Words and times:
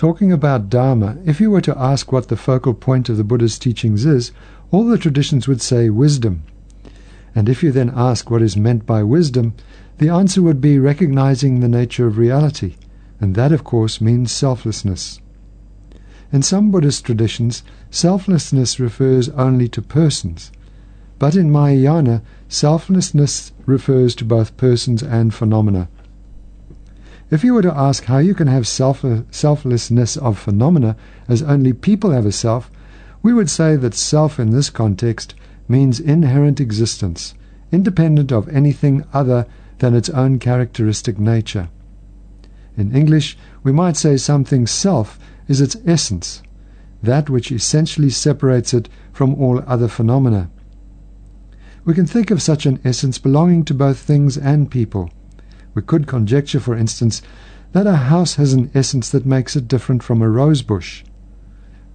Talking 0.00 0.32
about 0.32 0.70
Dharma, 0.70 1.18
if 1.26 1.42
you 1.42 1.50
were 1.50 1.60
to 1.60 1.78
ask 1.78 2.10
what 2.10 2.28
the 2.28 2.36
focal 2.38 2.72
point 2.72 3.10
of 3.10 3.18
the 3.18 3.22
Buddha's 3.22 3.58
teachings 3.58 4.06
is, 4.06 4.32
all 4.70 4.86
the 4.86 4.96
traditions 4.96 5.46
would 5.46 5.60
say 5.60 5.90
wisdom. 5.90 6.42
And 7.34 7.50
if 7.50 7.62
you 7.62 7.70
then 7.70 7.92
ask 7.94 8.30
what 8.30 8.40
is 8.40 8.56
meant 8.56 8.86
by 8.86 9.02
wisdom, 9.02 9.52
the 9.98 10.08
answer 10.08 10.40
would 10.40 10.58
be 10.58 10.78
recognizing 10.78 11.60
the 11.60 11.68
nature 11.68 12.06
of 12.06 12.16
reality, 12.16 12.76
and 13.20 13.34
that, 13.34 13.52
of 13.52 13.62
course, 13.62 14.00
means 14.00 14.32
selflessness. 14.32 15.20
In 16.32 16.40
some 16.40 16.70
Buddhist 16.70 17.04
traditions, 17.04 17.62
selflessness 17.90 18.80
refers 18.80 19.28
only 19.28 19.68
to 19.68 19.82
persons, 19.82 20.50
but 21.18 21.36
in 21.36 21.52
Mahayana, 21.52 22.22
selflessness 22.48 23.52
refers 23.66 24.14
to 24.14 24.24
both 24.24 24.56
persons 24.56 25.02
and 25.02 25.34
phenomena. 25.34 25.90
If 27.30 27.44
you 27.44 27.54
were 27.54 27.62
to 27.62 27.78
ask 27.78 28.06
how 28.06 28.18
you 28.18 28.34
can 28.34 28.48
have 28.48 28.66
self 28.66 29.04
selflessness 29.30 30.16
of 30.16 30.36
phenomena 30.36 30.96
as 31.28 31.42
only 31.42 31.72
people 31.72 32.10
have 32.10 32.26
a 32.26 32.32
self, 32.32 32.72
we 33.22 33.32
would 33.32 33.48
say 33.48 33.76
that 33.76 33.94
self 33.94 34.40
in 34.40 34.50
this 34.50 34.68
context 34.68 35.36
means 35.68 36.00
inherent 36.00 36.60
existence, 36.60 37.34
independent 37.70 38.32
of 38.32 38.48
anything 38.48 39.04
other 39.12 39.46
than 39.78 39.94
its 39.94 40.08
own 40.08 40.40
characteristic 40.40 41.20
nature. 41.20 41.68
In 42.76 42.92
English, 42.92 43.38
we 43.62 43.70
might 43.70 43.96
say 43.96 44.16
something 44.16 44.66
self 44.66 45.16
is 45.46 45.60
its 45.60 45.76
essence, 45.86 46.42
that 47.00 47.30
which 47.30 47.52
essentially 47.52 48.10
separates 48.10 48.74
it 48.74 48.88
from 49.12 49.36
all 49.36 49.62
other 49.68 49.86
phenomena. 49.86 50.50
We 51.84 51.94
can 51.94 52.06
think 52.06 52.32
of 52.32 52.42
such 52.42 52.66
an 52.66 52.80
essence 52.84 53.18
belonging 53.18 53.64
to 53.66 53.74
both 53.74 53.98
things 53.98 54.36
and 54.36 54.68
people. 54.68 55.10
We 55.74 55.82
could 55.82 56.06
conjecture, 56.06 56.60
for 56.60 56.74
instance, 56.74 57.22
that 57.72 57.86
a 57.86 57.96
house 57.96 58.34
has 58.34 58.52
an 58.52 58.70
essence 58.74 59.10
that 59.10 59.24
makes 59.24 59.54
it 59.54 59.68
different 59.68 60.02
from 60.02 60.20
a 60.20 60.28
rose 60.28 60.62
bush. 60.62 61.04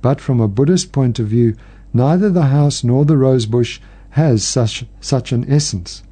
But 0.02 0.22
from 0.22 0.40
a 0.40 0.48
Buddhist 0.48 0.92
point 0.92 1.20
of 1.20 1.28
view, 1.28 1.56
neither 1.94 2.30
the 2.30 2.48
house 2.48 2.84
nor 2.84 3.06
the 3.06 3.18
rose 3.18 3.46
bush 3.46 3.80
has 4.12 4.44
such, 4.44 4.86
such 5.02 5.32
an 5.32 5.50
essence. 5.52 6.04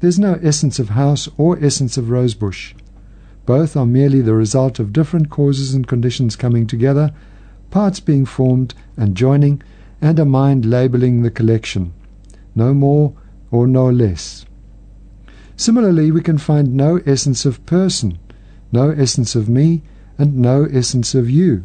There's 0.00 0.18
no 0.18 0.38
essence 0.42 0.78
of 0.78 0.90
house 0.90 1.28
or 1.36 1.58
essence 1.62 1.96
of 1.96 2.10
rose 2.10 2.34
bush. 2.34 2.74
Both 3.46 3.76
are 3.76 3.86
merely 3.86 4.20
the 4.20 4.34
result 4.34 4.78
of 4.78 4.92
different 4.92 5.30
causes 5.30 5.74
and 5.74 5.86
conditions 5.86 6.36
coming 6.36 6.66
together, 6.66 7.12
parts 7.70 8.00
being 8.00 8.26
formed 8.26 8.74
and 8.96 9.16
joining, 9.16 9.62
and 10.00 10.18
a 10.18 10.24
mind 10.24 10.64
labeling 10.64 11.22
the 11.22 11.30
collection. 11.30 11.92
No 12.54 12.74
more 12.74 13.14
or 13.50 13.66
no 13.66 13.88
less. 13.88 14.44
Similarly, 15.60 16.10
we 16.10 16.22
can 16.22 16.38
find 16.38 16.74
no 16.74 17.02
essence 17.04 17.44
of 17.44 17.66
person, 17.66 18.18
no 18.72 18.88
essence 18.92 19.34
of 19.34 19.46
me, 19.46 19.82
and 20.16 20.38
no 20.38 20.64
essence 20.64 21.14
of 21.14 21.28
you. 21.28 21.64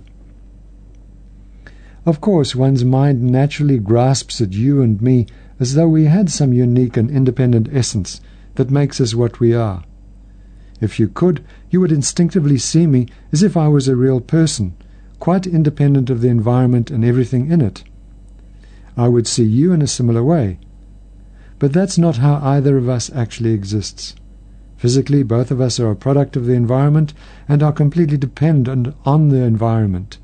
Of 2.06 2.20
course, 2.20 2.58
one's 2.58 2.84
mind 2.84 3.24
naturally 3.24 3.80
grasps 3.80 4.42
at 4.42 4.52
you 4.52 4.82
and 4.82 5.02
me 5.02 5.28
as 5.62 5.76
though 5.76 5.88
we 5.88 6.04
had 6.04 6.30
some 6.30 6.52
unique 6.52 6.98
and 6.98 7.10
independent 7.10 7.70
essence 7.72 8.20
that 8.56 8.70
makes 8.70 9.00
us 9.00 9.16
what 9.16 9.40
we 9.40 9.54
are. 9.54 9.86
If 10.82 11.00
you 11.00 11.08
could, 11.08 11.42
you 11.70 11.80
would 11.80 11.94
instinctively 11.94 12.58
see 12.58 12.88
me 12.88 13.08
as 13.32 13.44
if 13.44 13.56
I 13.56 13.70
was 13.70 13.88
a 13.88 13.96
real 13.96 14.20
person, 14.20 14.76
quite 15.22 15.48
independent 15.48 16.10
of 16.10 16.20
the 16.20 16.28
environment 16.28 16.92
and 16.92 17.06
everything 17.06 17.50
in 17.50 17.62
it. 17.62 17.86
I 18.98 19.08
would 19.08 19.26
see 19.26 19.46
you 19.46 19.72
in 19.72 19.82
a 19.82 19.88
similar 19.88 20.22
way. 20.22 20.60
But 21.58 21.74
that's 21.74 21.98
not 21.98 22.18
how 22.18 22.40
either 22.44 22.78
of 22.78 22.90
us 22.90 23.10
actually 23.14 23.54
exists. 23.54 24.16
Physically, 24.78 25.24
both 25.24 25.52
of 25.52 25.62
us 25.62 25.80
are 25.80 25.90
a 25.90 25.96
product 25.96 26.36
of 26.36 26.46
the 26.46 26.54
environment 26.54 27.14
and 27.48 27.64
are 27.64 27.72
completely 27.72 28.18
dependent 28.18 28.94
on 29.06 29.30
the 29.30 29.42
environment. 29.42 30.18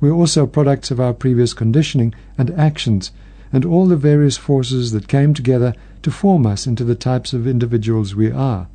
We 0.00 0.10
are 0.10 0.14
also 0.14 0.46
products 0.46 0.90
of 0.90 1.00
our 1.00 1.14
previous 1.14 1.54
conditioning 1.54 2.14
and 2.36 2.50
actions 2.52 3.10
and 3.52 3.64
all 3.64 3.86
the 3.86 3.96
various 3.96 4.36
forces 4.36 4.92
that 4.92 5.08
came 5.08 5.32
together 5.32 5.74
to 6.02 6.10
form 6.10 6.46
us 6.46 6.66
into 6.66 6.84
the 6.84 6.94
types 6.94 7.32
of 7.32 7.46
individuals 7.46 8.14
we 8.14 8.30
are. 8.30 8.68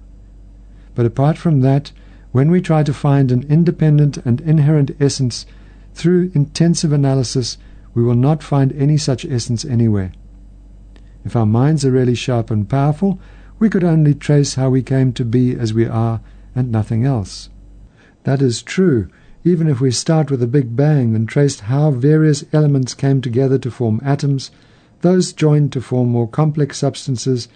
But 0.95 1.05
apart 1.05 1.37
from 1.37 1.61
that, 1.61 1.91
when 2.31 2.49
we 2.49 2.61
try 2.61 2.81
to 2.83 2.93
find 2.93 3.31
an 3.31 3.43
independent 3.43 4.17
and 4.25 4.41
inherent 4.41 4.91
essence 4.99 5.45
through 5.93 6.31
intensive 6.33 6.91
analysis, 6.91 7.57
we 7.93 8.03
will 8.03 8.15
not 8.15 8.41
find 8.41 8.71
any 8.73 8.97
such 8.97 9.23
essence 9.23 9.63
anywhere. 9.63 10.11
If 11.25 11.35
our 11.35 11.45
minds 11.45 11.85
are 11.85 11.91
really 11.91 12.15
sharp 12.15 12.51
and 12.51 12.67
powerful, 12.67 13.19
we 13.59 13.69
could 13.69 13.83
only 13.83 14.13
trace 14.13 14.55
how 14.55 14.69
we 14.69 14.83
came 14.83 15.13
to 15.13 15.23
be 15.23 15.55
as 15.55 15.73
we 15.73 15.85
are 15.85 16.19
and 16.55 16.71
nothing 16.71 17.05
else. 17.05 17.49
That 18.23 18.41
is 18.41 18.61
true, 18.61 19.07
even 19.43 19.67
if 19.67 19.81
we 19.81 19.91
start 19.91 20.31
with 20.31 20.41
a 20.41 20.47
Big 20.47 20.75
Bang 20.75 21.15
and 21.15 21.27
traced 21.27 21.61
how 21.61 21.91
various 21.91 22.43
elements 22.53 22.93
came 22.93 23.21
together 23.21 23.57
to 23.59 23.71
form 23.71 24.01
atoms, 24.03 24.51
those 25.01 25.33
joined 25.33 25.71
to 25.73 25.81
form 25.81 26.09
more 26.09 26.27
complex 26.27 26.77
substances, 26.77 27.47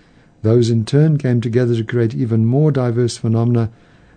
those 0.41 0.69
in 0.69 0.85
turn 0.85 1.17
came 1.17 1.41
together 1.41 1.75
to 1.75 1.83
create 1.83 2.13
even 2.13 2.45
more 2.45 2.71
diverse 2.71 3.17
phenomena, 3.17 3.71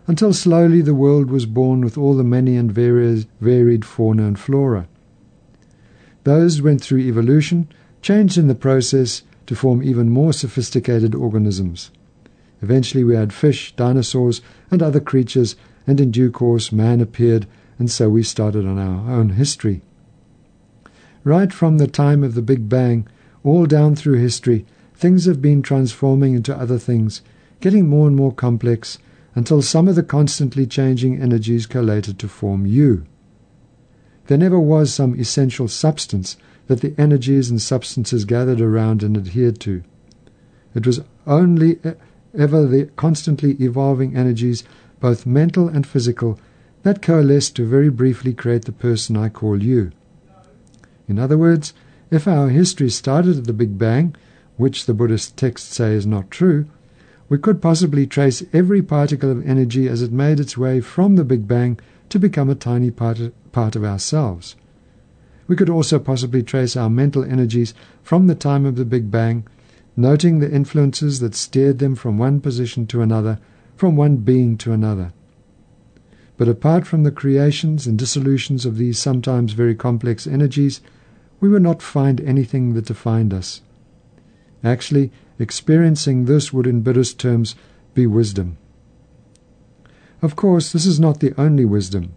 until 0.06 0.32
slowly 0.32 0.80
the 0.80 0.94
world 0.94 1.30
was 1.30 1.46
born 1.46 1.80
with 1.80 1.96
all 1.96 2.14
the 2.14 2.24
many 2.24 2.56
and 2.56 2.72
various, 2.72 3.26
varied 3.40 3.84
fauna 3.84 4.24
and 4.26 4.38
flora. 4.38 4.88
Those 6.24 6.60
went 6.60 6.82
through 6.82 7.00
evolution, 7.00 7.68
changed 8.02 8.36
in 8.36 8.48
the 8.48 8.54
process 8.54 9.22
to 9.50 9.56
form 9.56 9.82
even 9.82 10.08
more 10.08 10.32
sophisticated 10.32 11.12
organisms. 11.12 11.90
Eventually 12.62 13.02
we 13.02 13.16
had 13.16 13.32
fish, 13.32 13.74
dinosaurs, 13.74 14.40
and 14.70 14.80
other 14.80 15.00
creatures, 15.00 15.56
and 15.88 16.00
in 16.00 16.12
due 16.12 16.30
course 16.30 16.70
man 16.70 17.00
appeared, 17.00 17.48
and 17.76 17.90
so 17.90 18.08
we 18.08 18.22
started 18.22 18.64
on 18.64 18.78
our 18.78 19.12
own 19.12 19.30
history. 19.30 19.82
Right 21.24 21.52
from 21.52 21.78
the 21.78 21.88
time 21.88 22.22
of 22.22 22.34
the 22.34 22.42
Big 22.42 22.68
Bang, 22.68 23.08
all 23.42 23.66
down 23.66 23.96
through 23.96 24.18
history, 24.18 24.66
things 24.94 25.24
have 25.24 25.42
been 25.42 25.62
transforming 25.62 26.34
into 26.34 26.56
other 26.56 26.78
things, 26.78 27.20
getting 27.58 27.88
more 27.88 28.06
and 28.06 28.14
more 28.14 28.32
complex, 28.32 28.98
until 29.34 29.62
some 29.62 29.88
of 29.88 29.96
the 29.96 30.04
constantly 30.04 30.64
changing 30.64 31.20
energies 31.20 31.66
collated 31.66 32.20
to 32.20 32.28
form 32.28 32.66
you. 32.66 33.04
There 34.28 34.38
never 34.38 34.60
was 34.60 34.94
some 34.94 35.18
essential 35.18 35.66
substance 35.66 36.36
that 36.70 36.82
the 36.82 36.94
energies 36.96 37.50
and 37.50 37.60
substances 37.60 38.24
gathered 38.24 38.60
around 38.60 39.02
and 39.02 39.16
adhered 39.16 39.58
to. 39.58 39.82
It 40.72 40.86
was 40.86 41.00
only 41.26 41.80
ever 42.32 42.64
the 42.64 42.88
constantly 42.94 43.54
evolving 43.54 44.16
energies, 44.16 44.62
both 45.00 45.26
mental 45.26 45.66
and 45.66 45.84
physical, 45.84 46.38
that 46.84 47.02
coalesced 47.02 47.56
to 47.56 47.66
very 47.66 47.88
briefly 47.88 48.32
create 48.32 48.66
the 48.66 48.72
person 48.72 49.16
I 49.16 49.30
call 49.30 49.60
you. 49.60 49.90
In 51.08 51.18
other 51.18 51.36
words, 51.36 51.74
if 52.08 52.28
our 52.28 52.50
history 52.50 52.88
started 52.88 53.38
at 53.38 53.44
the 53.46 53.52
Big 53.52 53.76
Bang, 53.76 54.14
which 54.56 54.86
the 54.86 54.94
Buddhist 54.94 55.36
texts 55.36 55.74
say 55.74 55.94
is 55.94 56.06
not 56.06 56.30
true, 56.30 56.66
we 57.28 57.38
could 57.38 57.60
possibly 57.60 58.06
trace 58.06 58.44
every 58.52 58.80
particle 58.80 59.32
of 59.32 59.44
energy 59.44 59.88
as 59.88 60.02
it 60.02 60.12
made 60.12 60.38
its 60.38 60.56
way 60.56 60.80
from 60.80 61.16
the 61.16 61.24
Big 61.24 61.48
Bang 61.48 61.80
to 62.10 62.20
become 62.20 62.48
a 62.48 62.54
tiny 62.54 62.92
part 62.92 63.18
of, 63.18 63.32
part 63.50 63.74
of 63.74 63.82
ourselves. 63.82 64.54
We 65.50 65.56
could 65.56 65.68
also 65.68 65.98
possibly 65.98 66.44
trace 66.44 66.76
our 66.76 66.88
mental 66.88 67.24
energies 67.24 67.74
from 68.04 68.28
the 68.28 68.36
time 68.36 68.64
of 68.64 68.76
the 68.76 68.84
Big 68.84 69.10
Bang, 69.10 69.48
noting 69.96 70.38
the 70.38 70.48
influences 70.48 71.18
that 71.18 71.34
steered 71.34 71.80
them 71.80 71.96
from 71.96 72.18
one 72.18 72.40
position 72.40 72.86
to 72.86 73.02
another, 73.02 73.40
from 73.74 73.96
one 73.96 74.18
being 74.18 74.56
to 74.58 74.70
another. 74.70 75.12
But 76.36 76.46
apart 76.46 76.86
from 76.86 77.02
the 77.02 77.10
creations 77.10 77.84
and 77.88 77.98
dissolutions 77.98 78.64
of 78.64 78.76
these 78.76 79.00
sometimes 79.00 79.52
very 79.52 79.74
complex 79.74 80.24
energies, 80.24 80.82
we 81.40 81.48
would 81.48 81.62
not 81.62 81.82
find 81.82 82.20
anything 82.20 82.74
that 82.74 82.86
defined 82.86 83.34
us. 83.34 83.60
Actually, 84.62 85.10
experiencing 85.40 86.26
this 86.26 86.52
would, 86.52 86.68
in 86.68 86.82
Buddhist 86.82 87.18
terms, 87.18 87.56
be 87.92 88.06
wisdom. 88.06 88.56
Of 90.22 90.36
course, 90.36 90.70
this 90.70 90.86
is 90.86 91.00
not 91.00 91.18
the 91.18 91.34
only 91.36 91.64
wisdom. 91.64 92.14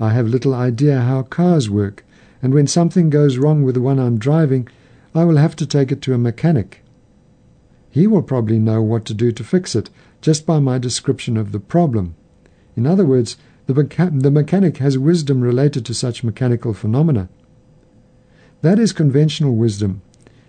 I 0.00 0.14
have 0.14 0.28
little 0.28 0.54
idea 0.54 1.02
how 1.02 1.24
cars 1.24 1.68
work, 1.68 2.06
and 2.42 2.52
when 2.52 2.66
something 2.66 3.08
goes 3.08 3.38
wrong 3.38 3.62
with 3.62 3.76
the 3.76 3.80
one 3.80 3.98
I'm 3.98 4.18
driving, 4.18 4.68
I 5.14 5.24
will 5.24 5.36
have 5.36 5.56
to 5.56 5.66
take 5.66 5.92
it 5.92 6.02
to 6.02 6.14
a 6.14 6.18
mechanic. 6.18 6.82
He 7.90 8.06
will 8.06 8.22
probably 8.22 8.58
know 8.58 8.82
what 8.82 9.04
to 9.06 9.14
do 9.14 9.32
to 9.32 9.44
fix 9.44 9.74
it, 9.74 9.88
just 10.20 10.44
by 10.44 10.58
my 10.58 10.78
description 10.78 11.36
of 11.36 11.52
the 11.52 11.60
problem. 11.60 12.14
In 12.76 12.86
other 12.86 13.06
words, 13.06 13.36
The, 13.66 13.74
mecha- 13.74 14.22
the 14.22 14.30
mechanic 14.30 14.78
has 14.78 14.98
wisdom 14.98 15.40
related 15.40 15.86
to 15.86 15.94
such 15.94 16.24
mechanical 16.24 16.74
phenomena. 16.74 17.28
That 18.60 18.78
is 18.78 18.92
conventional 18.92 19.54
wisdom, 19.54 20.02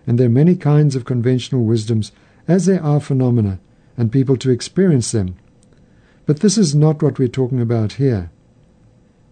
and 0.07 0.17
there 0.17 0.27
are 0.27 0.41
many 0.41 0.55
kinds 0.55 0.95
of 0.95 1.05
conventional 1.05 1.63
wisdoms 1.63 2.11
as 2.47 2.65
there 2.65 2.81
are 2.81 2.99
phenomena 2.99 3.59
and 3.95 4.11
people 4.11 4.35
to 4.37 4.49
experience 4.49 5.11
them. 5.11 5.35
But 6.25 6.39
this 6.39 6.57
is 6.57 6.73
not 6.73 7.03
what 7.03 7.19
we're 7.19 7.27
talking 7.27 7.61
about 7.61 7.93
here. 7.93 8.31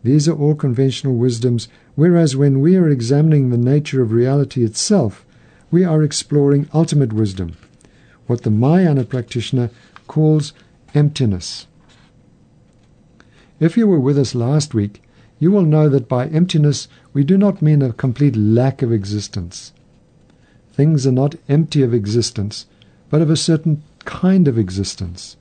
These 0.04 0.28
are 0.28 0.36
all 0.36 0.56
conventional 0.56 1.16
wisdoms, 1.16 1.68
whereas 1.96 2.36
when 2.36 2.60
we 2.60 2.76
are 2.76 2.90
examining 2.90 3.50
the 3.50 3.58
nature 3.58 4.02
of 4.02 4.12
reality 4.12 4.64
itself, 4.64 5.26
we 5.70 5.84
are 5.84 6.04
exploring 6.04 6.68
ultimate 6.74 7.14
wisdom, 7.14 7.56
what 8.28 8.44
the 8.44 8.50
Mahayana 8.50 9.06
practitioner 9.06 9.70
calls 10.08 10.54
emptiness. 10.94 11.68
If 13.60 13.78
you 13.78 13.88
were 13.88 14.00
with 14.00 14.18
us 14.18 14.34
last 14.34 14.74
week, 14.74 15.04
you 15.38 15.52
will 15.52 15.64
know 15.64 15.88
that 15.90 16.10
by 16.10 16.28
emptiness 16.28 16.88
we 17.14 17.24
do 17.24 17.38
not 17.38 17.62
mean 17.62 17.82
a 17.82 17.94
complete 17.94 18.36
lack 18.36 18.82
of 18.82 18.92
existence. 18.92 19.72
Things 20.74 21.06
are 21.06 21.12
not 21.12 21.36
empty 21.48 21.84
of 21.84 21.94
existence, 21.94 22.66
but 23.10 23.22
of 23.22 23.30
a 23.30 23.38
certain 23.38 23.84
kind 24.06 24.48
of 24.48 24.58
existence. 24.58 25.38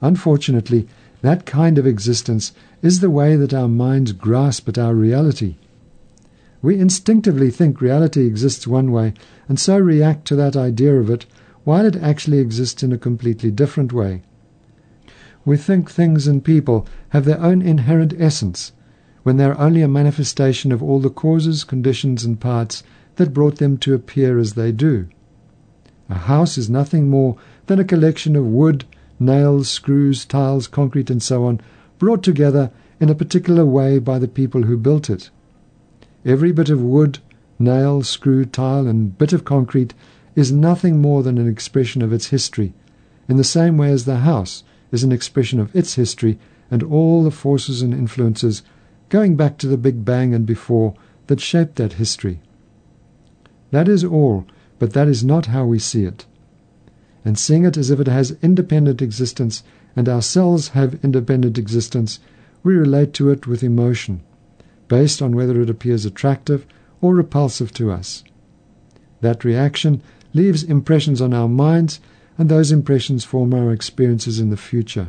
Unfortunately, 0.00 0.88
that 1.22 1.46
kind 1.46 1.78
of 1.78 1.86
existence 1.86 2.52
is 2.82 3.00
the 3.00 3.10
way 3.10 3.36
that 3.36 3.54
our 3.54 3.68
minds 3.68 4.12
grasp 4.12 4.68
at 4.68 4.78
our 4.78 4.94
reality. 4.94 5.56
We 6.62 6.78
instinctively 6.78 7.50
think 7.50 7.80
reality 7.80 8.26
exists 8.26 8.66
one 8.66 8.92
way 8.92 9.14
and 9.48 9.58
so 9.58 9.78
react 9.78 10.26
to 10.26 10.36
that 10.36 10.56
idea 10.56 10.94
of 10.96 11.10
it 11.10 11.26
while 11.64 11.86
it 11.86 11.96
actually 11.96 12.38
exists 12.38 12.82
in 12.82 12.92
a 12.92 12.98
completely 12.98 13.50
different 13.50 13.92
way. 13.92 14.22
We 15.44 15.56
think 15.56 15.90
things 15.90 16.26
and 16.26 16.44
people 16.44 16.86
have 17.10 17.24
their 17.24 17.40
own 17.40 17.62
inherent 17.62 18.14
essence 18.18 18.72
when 19.22 19.36
they 19.36 19.44
are 19.44 19.58
only 19.58 19.82
a 19.82 19.88
manifestation 19.88 20.72
of 20.72 20.82
all 20.82 21.00
the 21.00 21.10
causes, 21.10 21.64
conditions, 21.64 22.24
and 22.24 22.40
parts 22.40 22.82
that 23.16 23.34
brought 23.34 23.56
them 23.56 23.76
to 23.78 23.94
appear 23.94 24.38
as 24.38 24.54
they 24.54 24.72
do. 24.72 25.08
A 26.08 26.14
house 26.14 26.56
is 26.58 26.70
nothing 26.70 27.08
more 27.08 27.36
than 27.66 27.78
a 27.78 27.84
collection 27.84 28.34
of 28.36 28.46
wood, 28.46 28.84
nails, 29.20 29.68
screws, 29.68 30.24
tiles, 30.24 30.66
concrete, 30.66 31.10
and 31.10 31.22
so 31.22 31.44
on, 31.44 31.60
brought 31.98 32.22
together 32.22 32.70
in 32.98 33.10
a 33.10 33.14
particular 33.14 33.64
way 33.64 33.98
by 33.98 34.18
the 34.18 34.26
people 34.26 34.62
who 34.62 34.76
built 34.76 35.10
it. 35.10 35.30
Every 36.24 36.52
bit 36.52 36.70
of 36.70 36.82
wood, 36.82 37.18
nail, 37.58 38.02
screw, 38.02 38.46
tile, 38.46 38.86
and 38.86 39.16
bit 39.16 39.34
of 39.34 39.44
concrete 39.44 39.92
is 40.34 40.50
nothing 40.50 41.00
more 41.00 41.22
than 41.22 41.36
an 41.36 41.48
expression 41.48 42.00
of 42.00 42.12
its 42.12 42.28
history, 42.28 42.72
in 43.28 43.36
the 43.36 43.44
same 43.44 43.76
way 43.76 43.90
as 43.92 44.06
the 44.06 44.18
house 44.18 44.64
is 44.90 45.04
an 45.04 45.12
expression 45.12 45.60
of 45.60 45.74
its 45.76 45.94
history 45.94 46.38
and 46.70 46.82
all 46.82 47.22
the 47.22 47.30
forces 47.30 47.82
and 47.82 47.92
influences 47.92 48.62
going 49.10 49.36
back 49.36 49.58
to 49.58 49.66
the 49.66 49.76
Big 49.76 50.04
Bang 50.04 50.34
and 50.34 50.46
before 50.46 50.94
that 51.26 51.40
shaped 51.40 51.76
that 51.76 51.94
history. 51.94 52.40
That 53.70 53.88
is 53.88 54.04
all, 54.04 54.46
but 54.78 54.94
that 54.94 55.08
is 55.08 55.22
not 55.22 55.46
how 55.46 55.64
we 55.64 55.78
see 55.78 56.04
it 56.04 56.26
and 57.24 57.38
seeing 57.38 57.64
it 57.64 57.76
as 57.76 57.90
if 57.90 58.00
it 58.00 58.06
has 58.06 58.36
independent 58.42 59.02
existence 59.02 59.62
and 59.94 60.08
ourselves 60.08 60.68
have 60.68 61.02
independent 61.04 61.58
existence, 61.58 62.20
we 62.62 62.74
relate 62.74 63.12
to 63.14 63.30
it 63.30 63.46
with 63.46 63.62
emotion, 63.62 64.20
based 64.88 65.20
on 65.20 65.34
whether 65.34 65.60
it 65.60 65.70
appears 65.70 66.04
attractive 66.04 66.66
or 67.00 67.14
repulsive 67.14 67.72
to 67.72 67.90
us. 67.90 68.22
That 69.20 69.44
reaction 69.44 70.02
leaves 70.32 70.62
impressions 70.62 71.20
on 71.20 71.34
our 71.34 71.48
minds, 71.48 72.00
and 72.38 72.48
those 72.48 72.72
impressions 72.72 73.24
form 73.24 73.52
our 73.52 73.72
experiences 73.72 74.38
in 74.38 74.50
the 74.50 74.56
future. 74.56 75.08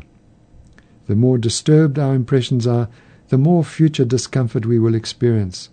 The 1.08 1.16
more 1.16 1.38
disturbed 1.38 2.00
our 2.00 2.16
impressions 2.16 2.68
are, 2.68 2.90
the 3.30 3.38
more 3.38 3.64
future 3.64 4.06
discomfort 4.06 4.66
we 4.66 4.80
will 4.80 4.96
experience, 4.96 5.70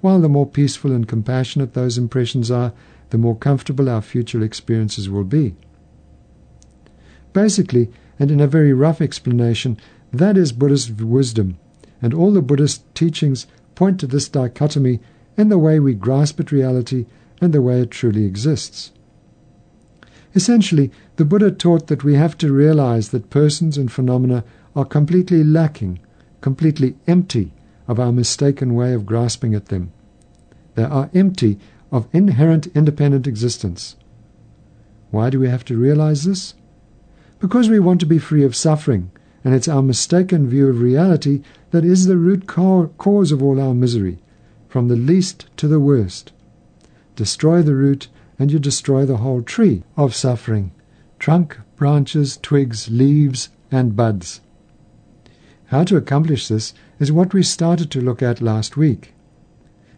while 0.00 0.20
the 0.20 0.28
more 0.28 0.46
peaceful 0.46 0.92
and 0.92 1.06
compassionate 1.06 1.74
those 1.74 1.98
impressions 1.98 2.50
are, 2.50 2.72
the 3.10 3.18
more 3.18 3.36
comfortable 3.36 3.88
our 3.88 4.02
future 4.02 4.42
experiences 4.42 5.08
will 5.08 5.24
be. 5.24 5.54
Basically, 7.36 7.90
and 8.18 8.30
in 8.30 8.40
a 8.40 8.46
very 8.46 8.72
rough 8.72 9.02
explanation, 9.02 9.76
that 10.10 10.38
is 10.38 10.52
Buddhist 10.52 11.02
wisdom, 11.02 11.58
and 12.00 12.14
all 12.14 12.32
the 12.32 12.40
Buddhist 12.40 12.82
teachings 12.94 13.46
point 13.74 14.00
to 14.00 14.06
this 14.06 14.26
dichotomy 14.26 15.00
in 15.36 15.50
the 15.50 15.58
way 15.58 15.78
we 15.78 15.92
grasp 15.92 16.40
at 16.40 16.50
reality 16.50 17.04
and 17.42 17.52
the 17.52 17.60
way 17.60 17.82
it 17.82 17.90
truly 17.90 18.24
exists. 18.24 18.90
Essentially, 20.34 20.90
the 21.16 21.26
Buddha 21.26 21.50
taught 21.50 21.88
that 21.88 22.02
we 22.02 22.14
have 22.14 22.38
to 22.38 22.50
realize 22.50 23.10
that 23.10 23.28
persons 23.28 23.76
and 23.76 23.92
phenomena 23.92 24.42
are 24.74 24.86
completely 24.86 25.44
lacking, 25.44 25.98
completely 26.40 26.96
empty 27.06 27.52
of 27.86 28.00
our 28.00 28.12
mistaken 28.12 28.74
way 28.74 28.94
of 28.94 29.04
grasping 29.04 29.54
at 29.54 29.66
them. 29.66 29.92
They 30.74 30.84
are 30.84 31.10
empty 31.12 31.58
of 31.92 32.08
inherent 32.14 32.68
independent 32.68 33.26
existence. 33.26 33.94
Why 35.10 35.28
do 35.28 35.38
we 35.38 35.50
have 35.50 35.66
to 35.66 35.76
realize 35.76 36.24
this? 36.24 36.54
Because 37.38 37.68
we 37.68 37.78
want 37.78 38.00
to 38.00 38.06
be 38.06 38.18
free 38.18 38.44
of 38.44 38.56
suffering, 38.56 39.10
and 39.44 39.54
it's 39.54 39.68
our 39.68 39.82
mistaken 39.82 40.48
view 40.48 40.68
of 40.68 40.80
reality 40.80 41.42
that 41.70 41.84
is 41.84 42.06
the 42.06 42.16
root 42.16 42.46
cause 42.46 43.32
of 43.32 43.42
all 43.42 43.60
our 43.60 43.74
misery, 43.74 44.18
from 44.68 44.88
the 44.88 44.96
least 44.96 45.46
to 45.56 45.68
the 45.68 45.80
worst. 45.80 46.32
Destroy 47.14 47.62
the 47.62 47.74
root, 47.74 48.08
and 48.38 48.50
you 48.52 48.58
destroy 48.58 49.04
the 49.04 49.18
whole 49.18 49.42
tree 49.42 49.82
of 49.96 50.14
suffering 50.14 50.72
trunk, 51.18 51.58
branches, 51.76 52.38
twigs, 52.42 52.90
leaves, 52.90 53.48
and 53.70 53.96
buds. 53.96 54.40
How 55.66 55.82
to 55.84 55.96
accomplish 55.96 56.48
this 56.48 56.74
is 56.98 57.10
what 57.10 57.34
we 57.34 57.42
started 57.42 57.90
to 57.90 58.00
look 58.00 58.22
at 58.22 58.40
last 58.40 58.76
week. 58.76 59.12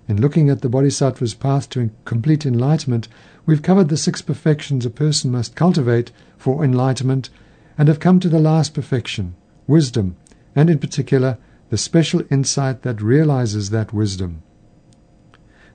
In 0.09 0.19
looking 0.23 0.49
at 0.49 0.63
the 0.63 0.71
Bodhisattva's 0.71 1.35
path 1.35 1.69
to 1.71 1.91
complete 2.07 2.47
enlightenment, 2.47 3.09
we've 3.45 3.63
covered 3.63 3.91
the 3.91 3.97
six 3.99 4.23
perfections 4.23 4.87
a 4.87 4.91
person 4.91 5.31
must 5.31 5.55
cultivate 5.55 6.11
for 6.39 6.65
enlightenment 6.65 7.29
and 7.77 7.89
have 7.89 8.01
come 8.01 8.19
to 8.21 8.31
the 8.31 8.41
last 8.41 8.73
perfection, 8.73 9.35
wisdom, 9.67 10.17
and 10.57 10.71
in 10.71 10.79
particular, 10.79 11.37
the 11.69 11.77
special 11.77 12.23
insight 12.31 12.83
that 12.83 13.03
realizes 13.03 13.69
that 13.69 13.93
wisdom. 13.93 14.43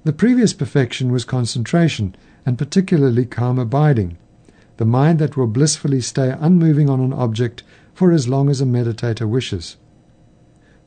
The 0.03 0.13
previous 0.13 0.51
perfection 0.51 1.12
was 1.12 1.25
concentration, 1.25 2.15
and 2.44 2.57
particularly 2.57 3.25
calm 3.25 3.59
abiding, 3.59 4.18
the 4.77 4.85
mind 4.85 5.19
that 5.19 5.38
will 5.38 5.47
blissfully 5.47 6.01
stay 6.01 6.35
unmoving 6.39 6.89
on 6.89 7.00
an 7.00 7.13
object 7.13 7.62
for 7.94 8.12
as 8.12 8.27
long 8.27 8.50
as 8.50 8.59
a 8.59 8.65
meditator 8.65 9.30
wishes. 9.30 9.77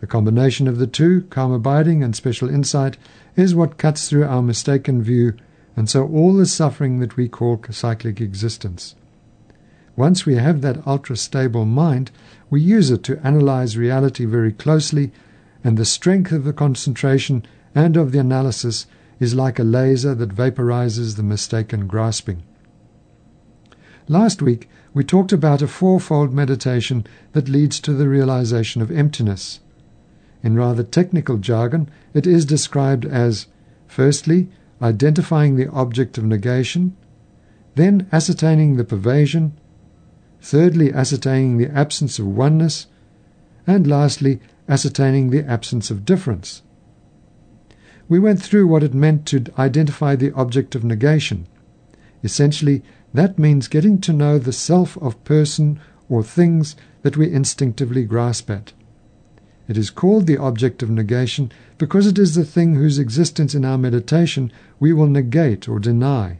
The 0.00 0.06
combination 0.06 0.68
of 0.68 0.76
the 0.76 0.86
two, 0.86 1.22
calm 1.30 1.52
abiding 1.52 2.02
and 2.02 2.14
special 2.14 2.50
insight, 2.50 2.98
is 3.36 3.54
what 3.54 3.78
cuts 3.78 4.08
through 4.08 4.24
our 4.24 4.42
mistaken 4.42 5.02
view, 5.02 5.34
and 5.76 5.88
so 5.88 6.08
all 6.08 6.34
the 6.34 6.46
suffering 6.46 6.98
that 7.00 7.16
we 7.16 7.28
call 7.28 7.62
cyclic 7.70 8.20
existence. 8.20 8.94
Once 9.94 10.26
we 10.26 10.34
have 10.34 10.60
that 10.62 10.86
ultra 10.86 11.16
stable 11.16 11.64
mind, 11.64 12.10
we 12.50 12.60
use 12.60 12.90
it 12.90 13.02
to 13.02 13.18
analyze 13.26 13.76
reality 13.76 14.24
very 14.24 14.52
closely, 14.52 15.12
and 15.62 15.76
the 15.76 15.84
strength 15.84 16.32
of 16.32 16.44
the 16.44 16.52
concentration 16.52 17.44
and 17.74 17.96
of 17.96 18.12
the 18.12 18.18
analysis 18.18 18.86
is 19.18 19.34
like 19.34 19.58
a 19.58 19.64
laser 19.64 20.14
that 20.14 20.34
vaporizes 20.34 21.16
the 21.16 21.22
mistaken 21.22 21.86
grasping. 21.86 22.42
Last 24.08 24.40
week, 24.40 24.68
we 24.94 25.02
talked 25.02 25.32
about 25.32 25.62
a 25.62 25.68
fourfold 25.68 26.32
meditation 26.32 27.06
that 27.32 27.48
leads 27.48 27.80
to 27.80 27.92
the 27.92 28.08
realization 28.08 28.80
of 28.80 28.90
emptiness. 28.90 29.60
In 30.46 30.54
rather 30.54 30.84
technical 30.84 31.38
jargon, 31.38 31.88
it 32.14 32.24
is 32.24 32.44
described 32.44 33.04
as 33.04 33.48
firstly, 33.88 34.48
identifying 34.80 35.56
the 35.56 35.68
object 35.72 36.18
of 36.18 36.24
negation, 36.24 36.96
then 37.74 38.06
ascertaining 38.12 38.76
the 38.76 38.84
pervasion, 38.84 39.54
thirdly, 40.40 40.92
ascertaining 40.92 41.58
the 41.58 41.68
absence 41.76 42.20
of 42.20 42.28
oneness, 42.28 42.86
and 43.66 43.88
lastly, 43.88 44.38
ascertaining 44.68 45.30
the 45.30 45.44
absence 45.44 45.90
of 45.90 46.04
difference. 46.04 46.62
We 48.08 48.20
went 48.20 48.40
through 48.40 48.68
what 48.68 48.84
it 48.84 48.94
meant 48.94 49.26
to 49.26 49.46
identify 49.58 50.14
the 50.14 50.30
object 50.30 50.76
of 50.76 50.84
negation. 50.84 51.48
Essentially, 52.22 52.84
that 53.12 53.36
means 53.36 53.66
getting 53.66 54.00
to 54.02 54.12
know 54.12 54.38
the 54.38 54.52
self 54.52 54.96
of 54.98 55.24
person 55.24 55.80
or 56.08 56.22
things 56.22 56.76
that 57.02 57.16
we 57.16 57.32
instinctively 57.32 58.04
grasp 58.04 58.48
at. 58.48 58.72
It 59.68 59.76
is 59.76 59.90
called 59.90 60.26
the 60.26 60.38
object 60.38 60.82
of 60.82 60.90
negation 60.90 61.50
because 61.78 62.06
it 62.06 62.18
is 62.18 62.34
the 62.34 62.44
thing 62.44 62.74
whose 62.74 62.98
existence 62.98 63.54
in 63.54 63.64
our 63.64 63.78
meditation 63.78 64.52
we 64.78 64.92
will 64.92 65.08
negate 65.08 65.68
or 65.68 65.78
deny. 65.78 66.38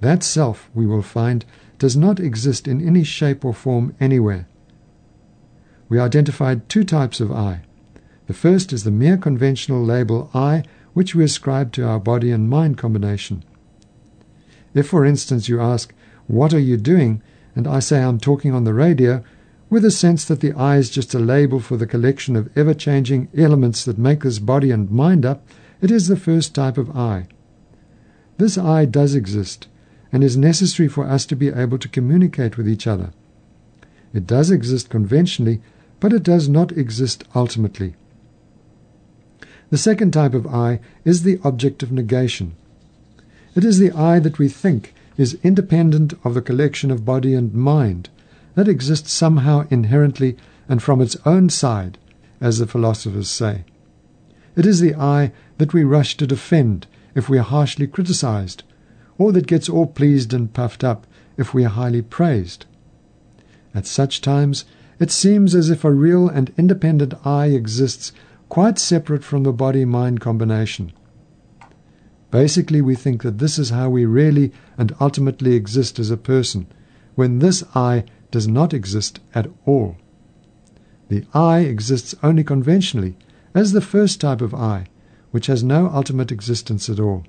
That 0.00 0.22
self, 0.22 0.70
we 0.74 0.86
will 0.86 1.02
find, 1.02 1.44
does 1.78 1.96
not 1.96 2.20
exist 2.20 2.66
in 2.66 2.86
any 2.86 3.04
shape 3.04 3.44
or 3.44 3.52
form 3.52 3.94
anywhere. 4.00 4.46
We 5.88 5.98
identified 5.98 6.68
two 6.68 6.84
types 6.84 7.20
of 7.20 7.30
I. 7.30 7.60
The 8.26 8.34
first 8.34 8.72
is 8.72 8.84
the 8.84 8.90
mere 8.90 9.18
conventional 9.18 9.84
label 9.84 10.30
I, 10.32 10.64
which 10.94 11.14
we 11.14 11.24
ascribe 11.24 11.72
to 11.72 11.86
our 11.86 12.00
body 12.00 12.30
and 12.30 12.48
mind 12.48 12.78
combination. 12.78 13.44
If, 14.72 14.88
for 14.88 15.04
instance, 15.04 15.48
you 15.48 15.60
ask, 15.60 15.92
What 16.26 16.54
are 16.54 16.58
you 16.58 16.76
doing? 16.76 17.22
and 17.54 17.68
I 17.68 17.78
say 17.78 18.02
I'm 18.02 18.18
talking 18.18 18.52
on 18.52 18.64
the 18.64 18.74
radio, 18.74 19.22
with 19.74 19.84
a 19.84 19.90
sense 19.90 20.24
that 20.26 20.38
the 20.38 20.52
I 20.52 20.76
is 20.76 20.88
just 20.88 21.14
a 21.14 21.18
label 21.18 21.58
for 21.58 21.76
the 21.76 21.84
collection 21.84 22.36
of 22.36 22.48
ever 22.56 22.74
changing 22.74 23.26
elements 23.36 23.84
that 23.84 23.98
make 23.98 24.22
this 24.22 24.38
body 24.38 24.70
and 24.70 24.88
mind 24.88 25.26
up, 25.26 25.44
it 25.80 25.90
is 25.90 26.06
the 26.06 26.16
first 26.16 26.54
type 26.54 26.78
of 26.78 26.96
I. 26.96 27.26
This 28.38 28.56
I 28.56 28.84
does 28.84 29.16
exist 29.16 29.66
and 30.12 30.22
is 30.22 30.36
necessary 30.36 30.88
for 30.88 31.04
us 31.04 31.26
to 31.26 31.34
be 31.34 31.48
able 31.48 31.78
to 31.78 31.88
communicate 31.88 32.56
with 32.56 32.68
each 32.68 32.86
other. 32.86 33.12
It 34.12 34.28
does 34.28 34.48
exist 34.48 34.90
conventionally, 34.90 35.60
but 35.98 36.12
it 36.12 36.22
does 36.22 36.48
not 36.48 36.70
exist 36.70 37.24
ultimately. 37.34 37.96
The 39.70 39.76
second 39.76 40.12
type 40.12 40.34
of 40.34 40.46
I 40.46 40.78
is 41.04 41.24
the 41.24 41.40
object 41.42 41.82
of 41.82 41.90
negation. 41.90 42.54
It 43.56 43.64
is 43.64 43.80
the 43.80 43.90
I 43.90 44.20
that 44.20 44.38
we 44.38 44.48
think 44.48 44.94
is 45.16 45.36
independent 45.42 46.14
of 46.22 46.34
the 46.34 46.42
collection 46.42 46.92
of 46.92 47.04
body 47.04 47.34
and 47.34 47.52
mind, 47.52 48.08
that 48.54 48.68
exists 48.68 49.12
somehow 49.12 49.66
inherently 49.70 50.36
and 50.68 50.82
from 50.82 51.00
its 51.00 51.16
own 51.26 51.48
side, 51.50 51.98
as 52.40 52.58
the 52.58 52.66
philosophers 52.66 53.28
say. 53.28 53.64
It 54.56 54.66
is 54.66 54.80
the 54.80 54.94
I 54.94 55.32
that 55.58 55.72
we 55.72 55.84
rush 55.84 56.16
to 56.16 56.26
defend 56.26 56.86
if 57.14 57.28
we 57.28 57.38
are 57.38 57.42
harshly 57.42 57.86
criticized, 57.86 58.62
or 59.18 59.32
that 59.32 59.46
gets 59.46 59.68
all 59.68 59.86
pleased 59.86 60.32
and 60.32 60.52
puffed 60.52 60.84
up 60.84 61.06
if 61.36 61.54
we 61.54 61.64
are 61.64 61.70
highly 61.70 62.02
praised. 62.02 62.66
At 63.74 63.86
such 63.86 64.20
times, 64.20 64.64
it 65.00 65.10
seems 65.10 65.54
as 65.54 65.70
if 65.70 65.84
a 65.84 65.92
real 65.92 66.28
and 66.28 66.52
independent 66.56 67.14
I 67.24 67.46
exists 67.46 68.12
quite 68.48 68.78
separate 68.78 69.24
from 69.24 69.42
the 69.42 69.52
body 69.52 69.84
mind 69.84 70.20
combination. 70.20 70.92
Basically, 72.30 72.80
we 72.80 72.94
think 72.94 73.22
that 73.22 73.38
this 73.38 73.58
is 73.58 73.70
how 73.70 73.88
we 73.88 74.04
really 74.04 74.52
and 74.78 74.94
ultimately 75.00 75.54
exist 75.54 75.98
as 75.98 76.10
a 76.10 76.16
person, 76.16 76.66
when 77.14 77.38
this 77.38 77.64
I 77.74 78.04
does 78.34 78.48
not 78.48 78.74
exist 78.74 79.20
at 79.32 79.46
all. 79.64 79.96
The 81.06 81.24
I 81.32 81.60
exists 81.60 82.16
only 82.20 82.42
conventionally, 82.42 83.16
as 83.54 83.70
the 83.70 83.80
first 83.80 84.20
type 84.20 84.40
of 84.40 84.52
I, 84.52 84.86
which 85.30 85.46
has 85.46 85.62
no 85.62 85.88
ultimate 85.88 86.32
existence 86.32 86.90
at 86.90 86.98
all. 86.98 87.24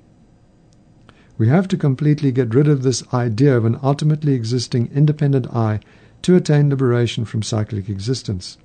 We 1.38 1.48
have 1.48 1.68
to 1.68 1.78
completely 1.78 2.32
get 2.32 2.56
rid 2.56 2.68
of 2.68 2.82
this 2.82 3.04
idea 3.14 3.56
of 3.56 3.66
an 3.66 3.78
ultimately 3.84 4.34
existing 4.34 4.90
independent 4.96 5.46
I 5.54 5.80
to 6.24 6.36
attain 6.36 6.72
liberation 6.72 7.24
from 7.24 7.44
cyclic 7.44 7.88
existence. 7.88 8.58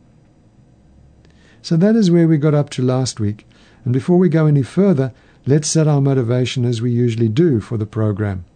So 1.61 1.77
that 1.77 1.95
is 1.95 2.11
where 2.11 2.27
we 2.27 2.39
got 2.39 2.55
up 2.55 2.71
to 2.71 2.83
last 2.83 3.21
week, 3.21 3.47
and 3.85 3.93
before 3.93 4.17
we 4.17 4.31
go 4.31 4.47
any 4.47 4.63
further, 4.63 5.13
let's 5.45 5.69
set 5.69 5.87
our 5.87 6.01
motivation 6.01 6.65
as 6.65 6.81
we 6.81 6.91
usually 6.91 7.29
do 7.29 7.61
for 7.61 7.77
the 7.77 7.85
program. 7.85 8.47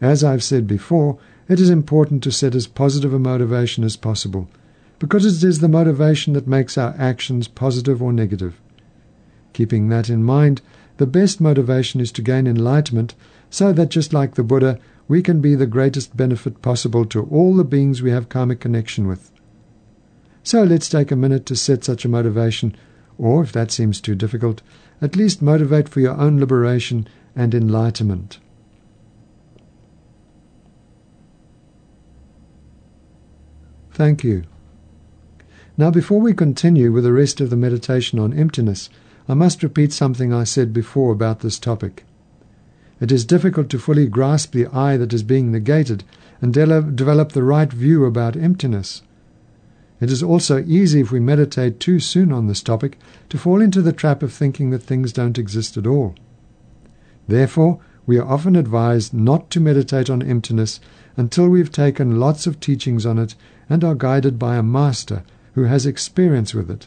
As 0.00 0.24
I've 0.24 0.42
said 0.42 0.66
before, 0.66 1.18
it 1.48 1.60
is 1.60 1.70
important 1.70 2.22
to 2.22 2.30
set 2.30 2.54
as 2.54 2.66
positive 2.66 3.14
a 3.14 3.18
motivation 3.18 3.82
as 3.84 3.96
possible, 3.96 4.48
because 4.98 5.24
it 5.24 5.46
is 5.46 5.60
the 5.60 5.68
motivation 5.68 6.34
that 6.34 6.46
makes 6.46 6.76
our 6.76 6.94
actions 6.98 7.48
positive 7.48 8.02
or 8.02 8.12
negative. 8.12 8.60
Keeping 9.52 9.88
that 9.88 10.10
in 10.10 10.22
mind, 10.22 10.60
the 10.98 11.06
best 11.06 11.40
motivation 11.40 12.00
is 12.00 12.12
to 12.12 12.22
gain 12.22 12.46
enlightenment, 12.46 13.14
so 13.50 13.72
that 13.72 13.88
just 13.88 14.12
like 14.12 14.34
the 14.34 14.42
Buddha, 14.42 14.78
we 15.06 15.22
can 15.22 15.40
be 15.40 15.54
the 15.54 15.66
greatest 15.66 16.16
benefit 16.16 16.60
possible 16.60 17.06
to 17.06 17.24
all 17.30 17.56
the 17.56 17.64
beings 17.64 18.02
we 18.02 18.10
have 18.10 18.28
karmic 18.28 18.60
connection 18.60 19.08
with. 19.08 19.32
So 20.42 20.64
let's 20.64 20.88
take 20.88 21.10
a 21.10 21.16
minute 21.16 21.46
to 21.46 21.56
set 21.56 21.84
such 21.84 22.04
a 22.04 22.08
motivation, 22.08 22.76
or 23.16 23.42
if 23.42 23.52
that 23.52 23.70
seems 23.70 24.00
too 24.00 24.14
difficult, 24.14 24.60
at 25.00 25.16
least 25.16 25.40
motivate 25.40 25.88
for 25.88 26.00
your 26.00 26.16
own 26.16 26.38
liberation 26.38 27.08
and 27.34 27.54
enlightenment. 27.54 28.38
Thank 33.98 34.22
you. 34.22 34.44
Now, 35.76 35.90
before 35.90 36.20
we 36.20 36.32
continue 36.32 36.92
with 36.92 37.02
the 37.02 37.12
rest 37.12 37.40
of 37.40 37.50
the 37.50 37.56
meditation 37.56 38.20
on 38.20 38.32
emptiness, 38.32 38.88
I 39.28 39.34
must 39.34 39.60
repeat 39.60 39.92
something 39.92 40.32
I 40.32 40.44
said 40.44 40.72
before 40.72 41.10
about 41.10 41.40
this 41.40 41.58
topic. 41.58 42.04
It 43.00 43.10
is 43.10 43.24
difficult 43.24 43.68
to 43.70 43.78
fully 43.80 44.06
grasp 44.06 44.52
the 44.52 44.68
I 44.68 44.96
that 44.98 45.12
is 45.12 45.24
being 45.24 45.50
negated 45.50 46.04
and 46.40 46.54
de- 46.54 46.92
develop 46.92 47.32
the 47.32 47.42
right 47.42 47.72
view 47.72 48.04
about 48.04 48.36
emptiness. 48.36 49.02
It 50.00 50.12
is 50.12 50.22
also 50.22 50.62
easy 50.64 51.00
if 51.00 51.10
we 51.10 51.18
meditate 51.18 51.80
too 51.80 51.98
soon 51.98 52.30
on 52.30 52.46
this 52.46 52.62
topic 52.62 53.00
to 53.30 53.36
fall 53.36 53.60
into 53.60 53.82
the 53.82 53.92
trap 53.92 54.22
of 54.22 54.32
thinking 54.32 54.70
that 54.70 54.84
things 54.84 55.12
don't 55.12 55.38
exist 55.38 55.76
at 55.76 55.88
all. 55.88 56.14
Therefore, 57.26 57.80
we 58.06 58.16
are 58.16 58.28
often 58.28 58.54
advised 58.54 59.12
not 59.12 59.50
to 59.50 59.60
meditate 59.60 60.08
on 60.08 60.22
emptiness 60.22 60.78
until 61.18 61.48
we've 61.48 61.72
taken 61.72 62.20
lots 62.20 62.46
of 62.46 62.60
teachings 62.60 63.04
on 63.04 63.18
it 63.18 63.34
and 63.68 63.82
are 63.82 63.96
guided 63.96 64.38
by 64.38 64.56
a 64.56 64.62
master 64.62 65.24
who 65.54 65.64
has 65.64 65.84
experience 65.84 66.54
with 66.54 66.70
it. 66.70 66.86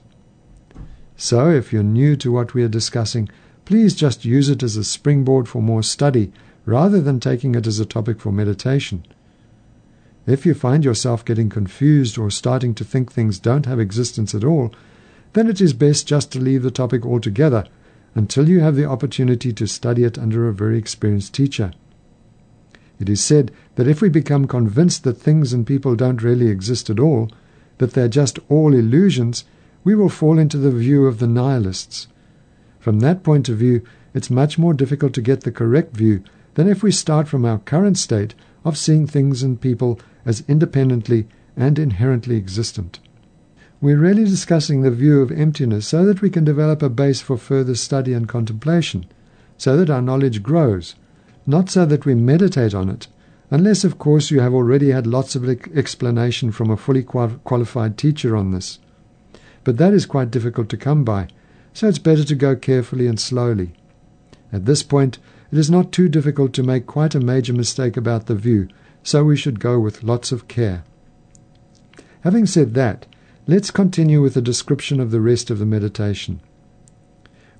So, 1.17 1.51
if 1.51 1.73
you're 1.73 1.83
new 1.83 2.15
to 2.15 2.31
what 2.31 2.53
we 2.53 2.63
are 2.63 2.69
discussing, 2.69 3.27
please 3.65 3.93
just 3.93 4.23
use 4.23 4.47
it 4.47 4.63
as 4.63 4.77
a 4.77 4.85
springboard 4.85 5.49
for 5.49 5.61
more 5.61 5.83
study 5.83 6.31
rather 6.65 7.01
than 7.01 7.19
taking 7.19 7.55
it 7.55 7.67
as 7.67 7.79
a 7.81 7.85
topic 7.85 8.21
for 8.21 8.31
meditation. 8.31 9.05
If 10.25 10.45
you 10.45 10.53
find 10.53 10.85
yourself 10.85 11.25
getting 11.25 11.49
confused 11.49 12.17
or 12.17 12.31
starting 12.31 12.73
to 12.75 12.85
think 12.85 13.11
things 13.11 13.37
don't 13.37 13.65
have 13.65 13.81
existence 13.81 14.33
at 14.33 14.45
all, 14.45 14.73
then 15.33 15.49
it 15.49 15.59
is 15.59 15.73
best 15.73 16.07
just 16.07 16.31
to 16.31 16.39
leave 16.39 16.63
the 16.63 16.71
topic 16.71 17.05
altogether 17.05 17.65
until 18.15 18.47
you 18.47 18.61
have 18.61 18.77
the 18.77 18.85
opportunity 18.85 19.51
to 19.51 19.67
study 19.67 20.05
it 20.05 20.17
under 20.17 20.47
a 20.47 20.53
very 20.53 20.77
experienced 20.77 21.33
teacher. 21.33 21.73
It 23.01 23.09
is 23.09 23.19
said 23.19 23.51
that 23.75 23.87
if 23.87 23.99
we 23.99 24.09
become 24.09 24.45
convinced 24.45 25.03
that 25.05 25.17
things 25.17 25.53
and 25.53 25.65
people 25.65 25.95
don't 25.95 26.21
really 26.21 26.49
exist 26.49 26.87
at 26.87 26.99
all, 26.99 27.31
that 27.79 27.93
they're 27.93 28.07
just 28.07 28.37
all 28.47 28.75
illusions, 28.75 29.43
we 29.83 29.95
will 29.95 30.07
fall 30.07 30.37
into 30.37 30.59
the 30.59 30.69
view 30.69 31.07
of 31.07 31.17
the 31.17 31.25
nihilists. 31.25 32.07
From 32.79 32.99
that 32.99 33.23
point 33.23 33.49
of 33.49 33.57
view, 33.57 33.81
it's 34.13 34.29
much 34.29 34.59
more 34.59 34.75
difficult 34.75 35.13
to 35.13 35.21
get 35.21 35.41
the 35.41 35.51
correct 35.51 35.97
view 35.97 36.23
than 36.53 36.67
if 36.67 36.83
we 36.83 36.91
start 36.91 37.27
from 37.27 37.43
our 37.43 37.57
current 37.57 37.97
state 37.97 38.35
of 38.63 38.77
seeing 38.77 39.07
things 39.07 39.41
and 39.41 39.59
people 39.59 39.99
as 40.23 40.43
independently 40.47 41.27
and 41.57 41.79
inherently 41.79 42.35
existent. 42.35 42.99
We're 43.81 43.97
really 43.97 44.25
discussing 44.25 44.83
the 44.83 44.91
view 44.91 45.21
of 45.21 45.31
emptiness 45.31 45.87
so 45.87 46.05
that 46.05 46.21
we 46.21 46.29
can 46.29 46.43
develop 46.43 46.83
a 46.83 46.89
base 46.89 47.19
for 47.19 47.37
further 47.37 47.73
study 47.73 48.13
and 48.13 48.29
contemplation, 48.29 49.07
so 49.57 49.75
that 49.77 49.89
our 49.89 50.03
knowledge 50.03 50.43
grows, 50.43 50.93
not 51.45 51.69
so 51.69 51.85
that 51.85 52.05
we 52.05 52.15
meditate 52.15 52.73
on 52.73 52.89
it, 52.89 53.07
unless, 53.49 53.83
of 53.83 53.97
course, 53.97 54.31
you 54.31 54.39
have 54.39 54.53
already 54.53 54.91
had 54.91 55.07
lots 55.07 55.35
of 55.35 55.47
explanation 55.49 56.51
from 56.51 56.69
a 56.69 56.77
fully 56.77 57.03
qualified 57.03 57.97
teacher 57.97 58.35
on 58.35 58.51
this. 58.51 58.79
But 59.63 59.77
that 59.77 59.93
is 59.93 60.05
quite 60.05 60.31
difficult 60.31 60.69
to 60.69 60.77
come 60.77 61.03
by, 61.03 61.27
so 61.73 61.87
it's 61.87 61.99
better 61.99 62.23
to 62.23 62.35
go 62.35 62.55
carefully 62.55 63.07
and 63.07 63.19
slowly. 63.19 63.73
At 64.53 64.65
this 64.65 64.83
point, 64.83 65.19
it 65.51 65.57
is 65.57 65.69
not 65.69 65.91
too 65.91 66.09
difficult 66.09 66.53
to 66.53 66.63
make 66.63 66.85
quite 66.85 67.15
a 67.15 67.19
major 67.19 67.53
mistake 67.53 67.97
about 67.97 68.27
the 68.27 68.35
view, 68.35 68.69
so 69.03 69.23
we 69.23 69.35
should 69.35 69.59
go 69.59 69.79
with 69.79 70.03
lots 70.03 70.31
of 70.31 70.47
care. 70.47 70.83
Having 72.21 72.45
said 72.45 72.73
that, 72.75 73.05
let's 73.47 73.71
continue 73.71 74.21
with 74.21 74.37
a 74.37 74.41
description 74.41 74.99
of 74.99 75.11
the 75.11 75.21
rest 75.21 75.49
of 75.49 75.59
the 75.59 75.65
meditation. 75.65 76.39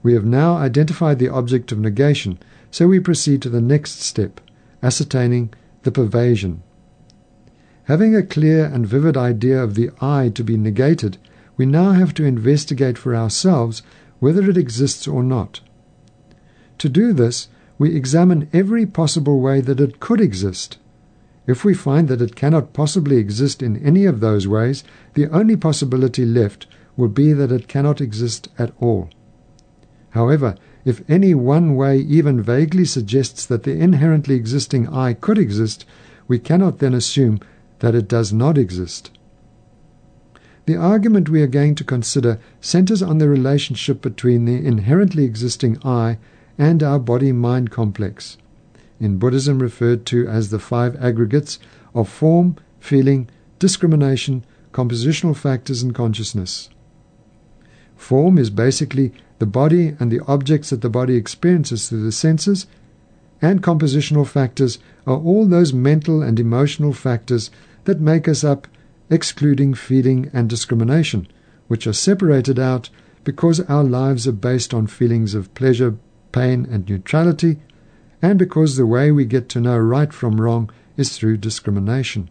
We 0.04 0.14
have 0.14 0.26
now 0.26 0.56
identified 0.56 1.20
the 1.20 1.30
object 1.30 1.72
of 1.72 1.80
negation, 1.80 2.40
so 2.72 2.88
we 2.88 3.00
proceed 3.00 3.42
to 3.42 3.50
the 3.50 3.62
next 3.62 4.01
step, 4.01 4.42
ascertaining 4.82 5.54
the 5.84 5.92
pervasion. 5.92 6.62
Having 7.84 8.16
a 8.16 8.24
clear 8.24 8.66
and 8.66 8.88
vivid 8.88 9.16
idea 9.16 9.62
of 9.62 9.75
the 9.75 9.92
I 10.01 10.30
to 10.30 10.44
be 10.44 10.58
negated, 10.58 11.18
we 11.58 11.66
now 11.68 11.92
have 11.92 12.13
to 12.16 12.24
investigate 12.24 12.98
for 12.98 13.16
ourselves 13.16 13.84
whether 14.20 14.50
it 14.50 14.58
exists 14.58 15.08
or 15.08 15.22
not. 15.22 15.62
To 16.80 16.90
do 16.90 17.13
this, 17.13 17.50
we 17.78 17.96
examine 17.96 18.50
every 18.51 18.86
possible 18.88 19.40
way 19.40 19.62
that 19.62 19.80
it 19.80 20.00
could 20.00 20.22
exist 20.22 20.78
if 21.48 21.66
we 21.66 21.74
find 21.74 22.08
that 22.08 22.22
it 22.22 22.36
cannot 22.36 22.74
possibly 22.74 23.18
exist 23.18 23.63
in 23.63 23.78
any 23.78 24.06
of 24.06 24.20
those 24.20 24.48
ways, 24.48 24.84
the 25.16 25.28
only 25.28 25.58
possibility 25.58 26.25
left 26.25 26.68
will 26.96 27.08
be 27.08 27.34
that 27.34 27.51
it 27.51 27.68
cannot 27.68 28.00
exist 28.00 28.48
at 28.60 28.72
all. 28.80 29.10
However, 30.12 30.56
if 30.86 31.08
any 31.10 31.34
one 31.34 31.76
way 31.76 31.98
even 31.98 32.42
vaguely 32.42 32.86
suggests 32.86 33.46
that 33.46 33.64
the 33.64 33.76
inherently 33.76 34.36
existing 34.36 34.88
I 34.88 35.14
could 35.14 35.38
exist, 35.38 35.86
we 36.28 36.40
cannot 36.40 36.80
then 36.80 36.94
assume 36.94 37.40
that 37.80 37.96
it 37.96 38.08
does 38.08 38.32
not 38.32 38.58
exist. 38.58 39.12
The 40.66 40.76
argument 40.76 41.30
we 41.30 41.42
are 41.42 41.48
going 41.48 41.76
to 41.76 41.84
consider 41.84 42.40
centers 42.60 43.02
on 43.02 43.18
the 43.18 43.28
relationship 43.28 44.02
between 44.02 44.46
the 44.46 44.66
inherently 44.66 45.26
existing 45.26 45.78
I 45.84 46.18
and 46.58 46.84
our 46.84 47.00
body 47.00 47.32
mind 47.32 47.72
complex 47.72 48.38
in 49.02 49.18
Buddhism 49.18 49.60
referred 49.60 50.06
to 50.06 50.28
as 50.28 50.52
the 50.52 50.60
five 50.60 50.96
aggregates 51.04 51.58
of 51.96 52.08
form, 52.08 52.56
feeling, 52.80 53.28
discrimination, 53.58 54.46
compositional 54.72 55.36
factors, 55.36 55.82
and 55.82 55.94
consciousness. 55.94 56.70
Form 57.96 58.38
is 58.38 58.52
basically 58.52 59.12
the 59.42 59.46
body 59.48 59.96
and 60.00 60.12
the 60.12 60.24
objects 60.28 60.70
that 60.70 60.82
the 60.82 60.90
body 60.90 61.16
experiences 61.16 61.90
through 61.90 62.04
the 62.04 62.12
senses, 62.12 62.68
and 63.42 63.64
compositional 63.64 64.28
factors 64.28 64.78
are 65.08 65.18
all 65.18 65.48
those 65.48 65.74
mental 65.74 66.22
and 66.22 66.40
emotional 66.40 66.94
factors 66.94 67.50
that 67.86 68.00
make 68.00 68.28
us 68.28 68.44
up 68.44 68.68
excluding 69.10 69.74
feeling 69.74 70.30
and 70.32 70.48
discrimination, 70.48 71.28
which 71.68 71.88
are 71.88 71.92
separated 71.92 72.60
out 72.60 72.92
because 73.24 73.60
our 73.62 73.84
lives 73.84 74.28
are 74.28 74.32
based 74.32 74.76
on 74.76 74.86
feelings 74.86 75.34
of 75.34 75.52
pleasure, 75.56 75.96
pain, 76.32 76.68
and 76.70 76.88
neutrality, 76.88 77.58
and 78.22 78.38
because 78.38 78.78
the 78.78 78.86
way 78.86 79.12
we 79.12 79.26
get 79.26 79.50
to 79.50 79.60
know 79.60 79.76
right 79.76 80.14
from 80.14 80.40
wrong 80.40 80.70
is 80.98 81.18
through 81.18 81.36
discrimination. 81.36 82.30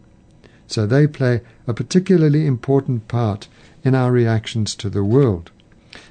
So 0.68 0.86
they 0.86 1.08
play 1.08 1.40
a 1.66 1.74
particularly 1.74 2.46
important 2.46 3.08
part 3.08 3.48
in 3.82 3.96
our 3.96 4.12
reactions 4.12 4.76
to 4.76 4.88
the 4.88 5.02
world. 5.02 5.50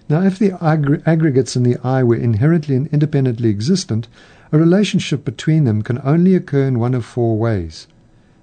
Now, 0.10 0.24
if 0.24 0.40
the 0.40 0.58
aggregates 0.66 1.56
in 1.56 1.62
the 1.62 1.78
I 1.84 2.02
were 2.02 2.16
inherently 2.16 2.76
and 2.76 2.88
independently 2.88 3.50
existent, 3.50 4.08
a 4.52 4.58
relationship 4.58 5.24
between 5.24 5.66
them 5.66 5.84
can 5.84 6.02
only 6.04 6.34
occur 6.34 6.68
in 6.68 6.80
one 6.80 6.96
of 6.96 7.06
four 7.06 7.38
ways. 7.38 7.86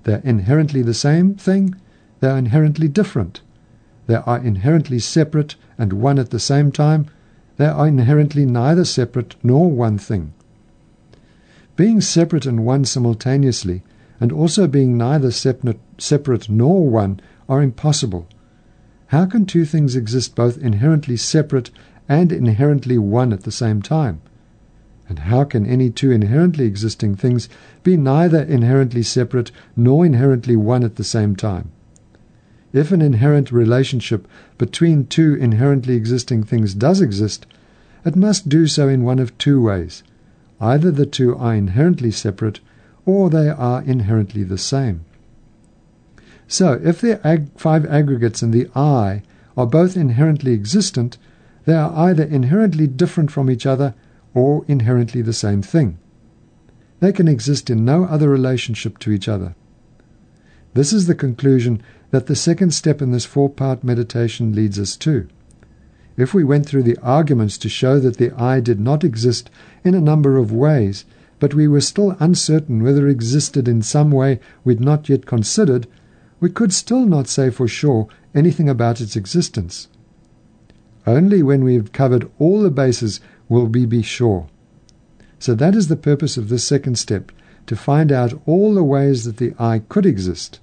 They're 0.05 0.23
inherently 0.23 0.83
the 0.83 0.95
same 0.95 1.35
thing, 1.35 1.75
they 2.21 2.29
are 2.29 2.39
inherently 2.39 2.87
different, 2.87 3.41
they 4.07 4.15
are 4.15 4.39
inherently 4.39 5.01
separate 5.01 5.57
and 5.77 5.95
one 5.95 6.21
at 6.21 6.31
the 6.31 6.39
same 6.39 6.71
time, 6.71 7.07
they 7.57 7.67
are 7.67 7.89
inherently 7.89 8.47
neither 8.47 8.85
separate 8.85 9.35
nor 9.43 9.69
one 9.69 9.99
thing. 9.99 10.33
Being 11.75 12.01
separate 12.01 12.47
and 12.47 12.65
one 12.65 12.85
simultaneously, 12.85 13.83
and 14.21 14.31
also 14.31 14.69
being 14.69 14.97
neither 14.97 15.33
separate 15.33 16.49
nor 16.49 16.89
one, 16.89 17.19
are 17.49 17.61
impossible. 17.61 18.29
How 19.09 19.27
can 19.27 19.47
two 19.47 19.65
things 19.65 19.95
exist 19.95 20.35
both 20.35 20.59
inherently 20.59 21.17
separate 21.17 21.71
and 22.09 22.33
inherently 22.33 22.99
one 22.99 23.33
at 23.33 23.45
the 23.45 23.53
same 23.53 23.81
time? 23.81 24.21
And 25.09 25.21
how 25.21 25.45
can 25.45 25.65
any 25.65 25.91
two 25.91 26.11
inherently 26.11 26.65
existing 26.65 27.15
things 27.15 27.49
be 27.85 27.97
neither 27.97 28.43
inherently 28.43 29.05
separate 29.05 29.53
nor 29.77 30.05
inherently 30.05 30.57
one 30.57 30.83
at 30.83 30.97
the 30.97 31.05
same 31.05 31.37
time? 31.37 31.71
If 32.73 32.91
an 32.91 33.01
inherent 33.01 33.53
relationship 33.53 34.27
between 34.59 35.07
two 35.07 35.35
inherently 35.35 35.95
existing 35.95 36.43
things 36.43 36.75
does 36.75 37.01
exist, 37.01 37.47
it 38.05 38.17
must 38.17 38.49
do 38.49 38.67
so 38.67 38.89
in 38.89 39.05
one 39.05 39.21
of 39.21 39.39
two 39.39 39.63
ways. 39.63 40.03
Either 40.61 40.91
the 40.91 41.07
two 41.07 41.35
are 41.37 41.55
inherently 41.55 42.11
separate, 42.11 42.61
or 43.05 43.31
they 43.31 43.49
are 43.49 43.83
inherently 43.83 44.43
the 44.43 44.59
same. 44.59 45.06
So, 46.49 46.81
if 46.85 47.01
the 47.01 47.27
ag- 47.27 47.49
five 47.57 47.85
aggregates 47.87 48.43
in 48.43 48.53
the 48.53 48.69
I 48.77 49.23
are 49.57 49.67
both 49.67 49.97
inherently 49.97 50.53
existent, 50.53 51.19
they 51.65 51.75
are 51.75 51.93
either 51.97 52.23
inherently 52.23 52.87
different 52.87 53.33
from 53.33 53.51
each 53.51 53.67
other 53.67 53.95
or 54.33 54.65
inherently 54.69 55.23
the 55.23 55.33
same 55.33 55.61
thing. 55.61 55.99
They 57.01 57.13
can 57.13 57.27
exist 57.27 57.69
in 57.69 57.85
no 57.85 58.05
other 58.05 58.29
relationship 58.29 58.99
to 58.99 59.11
each 59.11 59.29
other. 59.29 59.55
This 60.75 60.93
is 60.93 61.07
the 61.07 61.15
conclusion 61.15 61.83
that 62.11 62.27
the 62.27 62.37
second 62.37 62.73
step 62.73 63.03
in 63.03 63.11
this 63.11 63.25
four 63.25 63.51
part 63.51 63.83
meditation 63.83 64.55
leads 64.55 64.79
us 64.79 64.97
to. 64.99 65.27
If 66.17 66.33
we 66.33 66.45
went 66.45 66.65
through 66.65 66.85
the 66.85 66.99
arguments 67.03 67.59
to 67.59 67.69
show 67.69 67.99
that 68.01 68.19
the 68.19 68.31
I 68.41 68.61
did 68.61 68.79
not 68.79 69.03
exist 69.05 69.51
in 69.85 69.95
a 69.95 70.01
number 70.01 70.37
of 70.37 70.53
ways, 70.53 71.05
but 71.41 71.55
we 71.55 71.67
were 71.67 71.81
still 71.81 72.17
uncertain 72.21 72.83
whether 72.83 73.09
it 73.09 73.11
existed 73.11 73.69
in 73.69 73.83
some 73.83 74.11
way 74.11 74.41
we'd 74.65 74.81
not 74.81 75.09
yet 75.09 75.27
considered, 75.27 75.87
we 76.41 76.51
could 76.51 76.73
still 76.73 77.07
not 77.07 77.29
say 77.29 77.51
for 77.51 77.67
sure 77.67 78.09
anything 78.35 78.69
about 78.69 79.01
its 79.01 79.17
existence. 79.17 79.89
Only 81.07 81.43
when 81.43 81.65
we've 81.65 81.93
covered 81.93 82.31
all 82.39 82.63
the 82.63 82.71
bases 82.71 83.21
will 83.49 83.67
we 83.67 83.87
be 83.87 84.03
sure. 84.03 84.49
So 85.39 85.55
that 85.55 85.75
is 85.75 85.89
the 85.89 85.97
purpose 85.97 86.37
of 86.37 86.49
this 86.49 86.65
second 86.65 86.99
step, 86.99 87.31
to 87.67 87.77
find 87.77 88.11
out 88.11 88.41
all 88.47 88.75
the 88.75 88.85
ways 88.85 89.25
that 89.25 89.39
the 89.39 89.55
I 89.59 89.81
could 89.81 90.07
exist. 90.07 90.61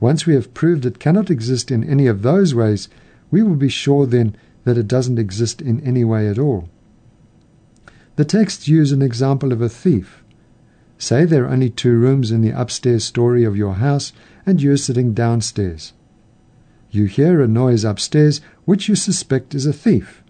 Once 0.00 0.26
we 0.26 0.34
have 0.34 0.54
proved 0.54 0.84
it 0.84 0.98
cannot 0.98 1.30
exist 1.30 1.70
in 1.70 1.84
any 1.84 2.06
of 2.06 2.22
those 2.22 2.54
ways, 2.54 2.88
we 3.30 3.42
will 3.42 3.56
be 3.56 3.68
sure 3.68 4.06
then 4.06 4.36
that 4.64 4.78
it 4.78 4.88
doesn't 4.88 5.18
exist 5.18 5.60
in 5.60 5.80
any 5.80 6.04
way 6.04 6.28
at 6.28 6.38
all. 6.38 6.68
The 8.16 8.24
texts 8.24 8.68
use 8.68 8.92
an 8.92 9.02
example 9.02 9.52
of 9.52 9.60
a 9.60 9.68
thief. 9.68 10.22
Say 10.98 11.24
there 11.24 11.44
are 11.44 11.52
only 11.52 11.70
two 11.70 11.98
rooms 11.98 12.30
in 12.30 12.42
the 12.42 12.50
upstairs 12.50 13.04
story 13.04 13.44
of 13.44 13.56
your 13.56 13.74
house 13.74 14.12
and 14.46 14.60
you 14.60 14.72
are 14.72 14.76
sitting 14.76 15.14
downstairs. 15.14 15.92
You 16.90 17.06
hear 17.06 17.40
a 17.40 17.48
noise 17.48 17.84
upstairs 17.84 18.40
which 18.64 18.88
you 18.88 18.94
suspect 18.94 19.54
is 19.54 19.66
a 19.66 19.72
thief. 19.72 20.22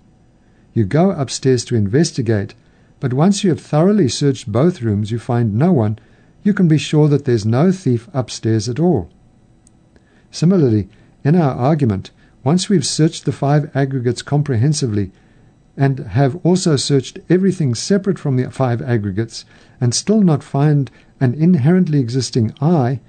You 0.73 0.85
go 0.85 1.11
upstairs 1.11 1.65
to 1.67 1.77
investigate, 1.77 2.55
but 3.01 3.13
once 3.13 3.45
you 3.45 3.51
have 3.51 3.61
thoroughly 3.61 4.09
searched 4.09 4.51
both 4.51 4.83
rooms, 4.83 5.11
you 5.11 5.19
find 5.19 5.55
no 5.55 5.73
one, 5.73 5.99
you 6.43 6.55
can 6.55 6.69
be 6.69 6.79
sure 6.79 7.09
that 7.09 7.25
there's 7.25 7.47
no 7.47 7.71
thief 7.71 8.09
upstairs 8.13 8.69
at 8.69 8.81
all. 8.81 9.11
Similarly, 10.31 10.89
in 11.23 11.37
our 11.37 11.55
argument, 11.55 12.11
once 12.43 12.69
we've 12.69 12.87
searched 12.87 13.25
the 13.25 13.33
five 13.33 13.75
aggregates 13.75 14.23
comprehensively 14.23 15.11
and 15.77 15.99
have 16.01 16.37
also 16.45 16.77
searched 16.77 17.19
everything 17.29 17.75
separate 17.75 18.19
from 18.19 18.37
the 18.37 18.51
five 18.51 18.83
aggregates 18.83 19.45
and 19.81 19.95
still 19.95 20.21
not 20.21 20.43
find 20.43 20.91
an 21.21 21.35
inherently 21.35 21.99
existing 21.99 22.55
I, 22.61 23.01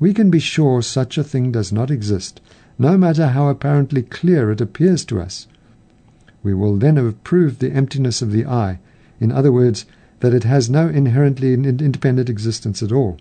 we 0.00 0.14
can 0.14 0.30
be 0.30 0.40
sure 0.40 0.80
such 0.80 1.18
a 1.18 1.22
thing 1.22 1.52
does 1.52 1.70
not 1.70 1.90
exist, 1.90 2.40
no 2.78 2.96
matter 2.96 3.28
how 3.28 3.48
apparently 3.48 4.02
clear 4.02 4.50
it 4.50 4.60
appears 4.60 5.04
to 5.04 5.20
us. 5.20 5.46
We 6.42 6.54
will 6.54 6.76
then 6.76 6.96
have 6.96 7.22
proved 7.22 7.60
the 7.60 7.70
emptiness 7.70 8.22
of 8.22 8.32
the 8.32 8.46
I, 8.46 8.78
in 9.20 9.30
other 9.30 9.52
words, 9.52 9.84
that 10.20 10.32
it 10.32 10.44
has 10.44 10.70
no 10.70 10.88
inherently 10.88 11.52
independent 11.52 12.30
existence 12.30 12.82
at 12.82 12.92
all. 12.92 13.18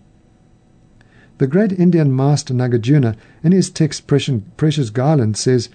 The 1.38 1.48
great 1.48 1.74
Indian 1.74 2.16
master 2.16 2.54
Nagarjuna, 2.54 3.16
in 3.44 3.52
his 3.52 3.70
text 3.70 4.08
Precious 4.08 4.90
Garland, 4.90 5.38
says, 5.38 5.70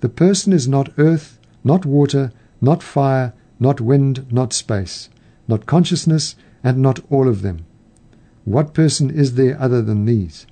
The 0.00 0.08
person 0.08 0.52
is 0.52 0.68
not 0.68 0.92
earth, 0.98 1.38
not 1.64 1.86
water, 1.86 2.30
not 2.60 2.82
fire, 2.82 3.32
not 3.58 3.80
wind, 3.80 4.26
not 4.30 4.52
space, 4.52 5.08
not 5.48 5.66
consciousness, 5.66 6.36
and 6.62 6.78
not 6.78 7.00
all 7.10 7.28
of 7.28 7.40
them. 7.42 7.64
What 8.44 8.74
person 8.74 9.10
is 9.10 9.34
there 9.34 9.60
other 9.60 9.82
than 9.82 10.04
these? 10.04 10.46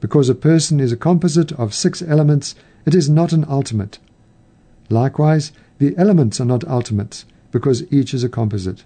Because 0.00 0.28
a 0.28 0.34
person 0.34 0.80
is 0.80 0.92
a 0.92 0.96
composite 0.96 1.52
of 1.52 1.74
six 1.74 2.02
elements, 2.02 2.54
it 2.84 2.94
is 2.94 3.08
not 3.08 3.32
an 3.32 3.44
ultimate. 3.48 3.98
Likewise, 4.90 5.52
the 5.78 5.96
elements 5.96 6.40
are 6.40 6.44
not 6.44 6.64
ultimates, 6.64 7.24
because 7.50 7.90
each 7.92 8.12
is 8.14 8.24
a 8.24 8.28
composite. 8.28 8.84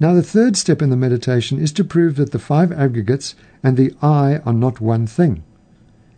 Now, 0.00 0.14
the 0.14 0.22
third 0.22 0.56
step 0.56 0.82
in 0.82 0.90
the 0.90 0.96
meditation 0.96 1.58
is 1.58 1.72
to 1.72 1.84
prove 1.84 2.16
that 2.16 2.32
the 2.32 2.38
five 2.38 2.72
aggregates 2.72 3.34
and 3.62 3.76
the 3.76 3.94
I 4.02 4.38
are 4.44 4.52
not 4.52 4.80
one 4.80 5.06
thing. 5.06 5.42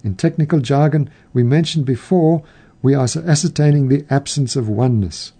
In 0.02 0.14
technical 0.14 0.60
jargon, 0.60 1.10
we 1.32 1.42
mentioned 1.42 1.84
before, 1.84 2.42
we 2.82 2.94
are 2.94 3.04
ascertaining 3.04 3.88
the 3.88 4.06
absence 4.08 4.56
of 4.56 4.68
oneness. 4.68 5.32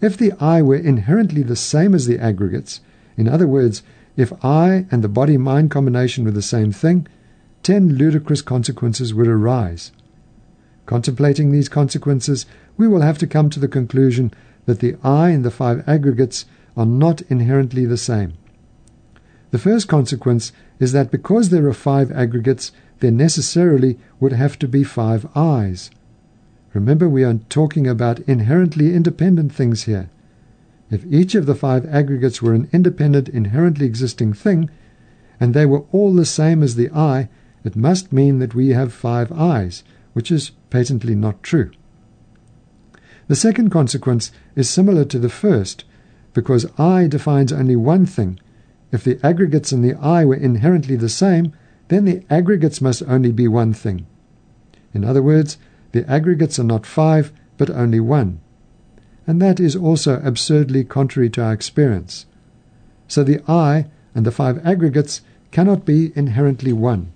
If 0.00 0.16
the 0.16 0.32
I 0.40 0.62
were 0.62 0.76
inherently 0.76 1.42
the 1.42 1.56
same 1.56 1.94
as 1.94 2.06
the 2.06 2.18
aggregates, 2.18 2.80
in 3.16 3.28
other 3.28 3.46
words, 3.46 3.82
if 4.16 4.32
I 4.44 4.86
and 4.90 5.02
the 5.02 5.08
body 5.08 5.36
mind 5.36 5.70
combination 5.70 6.24
were 6.24 6.30
the 6.30 6.42
same 6.42 6.72
thing, 6.72 7.06
ten 7.62 7.94
ludicrous 7.94 8.42
consequences 8.42 9.14
would 9.14 9.28
arise. 9.28 9.92
Contemplating 10.86 11.50
these 11.50 11.68
consequences, 11.68 12.46
we 12.76 12.88
will 12.88 13.02
have 13.02 13.18
to 13.18 13.26
come 13.26 13.48
to 13.50 13.60
the 13.60 13.68
conclusion 13.68 14.32
that 14.66 14.80
the 14.80 14.96
I 15.02 15.30
and 15.30 15.44
the 15.44 15.50
five 15.50 15.86
aggregates 15.88 16.44
are 16.76 16.86
not 16.86 17.22
inherently 17.22 17.86
the 17.86 17.96
same. 17.96 18.34
The 19.50 19.58
first 19.58 19.86
consequence 19.86 20.52
is 20.80 20.92
that 20.92 21.10
because 21.10 21.50
there 21.50 21.66
are 21.68 21.74
five 21.74 22.10
aggregates, 22.10 22.72
there 23.00 23.10
necessarily 23.10 23.98
would 24.18 24.32
have 24.32 24.58
to 24.60 24.68
be 24.68 24.82
five 24.84 25.26
I's. 25.36 25.90
Remember, 26.72 27.08
we 27.08 27.22
are 27.22 27.34
talking 27.48 27.86
about 27.86 28.20
inherently 28.20 28.94
independent 28.94 29.52
things 29.52 29.84
here. 29.84 30.08
If 30.92 31.06
each 31.06 31.34
of 31.34 31.46
the 31.46 31.54
five 31.54 31.86
aggregates 31.86 32.42
were 32.42 32.52
an 32.52 32.68
independent, 32.70 33.26
inherently 33.30 33.86
existing 33.86 34.34
thing, 34.34 34.68
and 35.40 35.54
they 35.54 35.64
were 35.64 35.84
all 35.90 36.12
the 36.12 36.26
same 36.26 36.62
as 36.62 36.74
the 36.76 36.90
I, 36.90 37.30
it 37.64 37.74
must 37.74 38.12
mean 38.12 38.40
that 38.40 38.54
we 38.54 38.68
have 38.68 38.92
five 38.92 39.32
I's, 39.32 39.84
which 40.12 40.30
is 40.30 40.50
patently 40.68 41.14
not 41.14 41.42
true. 41.42 41.70
The 43.26 43.34
second 43.34 43.70
consequence 43.70 44.32
is 44.54 44.68
similar 44.68 45.06
to 45.06 45.18
the 45.18 45.30
first, 45.30 45.84
because 46.34 46.66
I 46.78 47.06
defines 47.06 47.54
only 47.54 47.74
one 47.74 48.04
thing. 48.04 48.38
If 48.92 49.02
the 49.02 49.18
aggregates 49.24 49.72
in 49.72 49.80
the 49.80 49.94
I 49.94 50.26
were 50.26 50.34
inherently 50.34 50.96
the 50.96 51.08
same, 51.08 51.54
then 51.88 52.04
the 52.04 52.22
aggregates 52.28 52.82
must 52.82 53.02
only 53.08 53.32
be 53.32 53.48
one 53.48 53.72
thing. 53.72 54.04
In 54.92 55.06
other 55.06 55.22
words, 55.22 55.56
the 55.92 56.06
aggregates 56.06 56.58
are 56.58 56.64
not 56.64 56.84
five, 56.84 57.32
but 57.56 57.70
only 57.70 58.00
one. 58.00 58.41
And 59.26 59.40
that 59.40 59.60
is 59.60 59.76
also 59.76 60.20
absurdly 60.22 60.84
contrary 60.84 61.30
to 61.30 61.42
our 61.42 61.52
experience. 61.52 62.26
So 63.06 63.22
the 63.22 63.40
I 63.46 63.86
and 64.14 64.26
the 64.26 64.32
five 64.32 64.64
aggregates 64.66 65.20
cannot 65.50 65.84
be 65.84 66.12
inherently 66.16 66.72
one. 66.72 67.12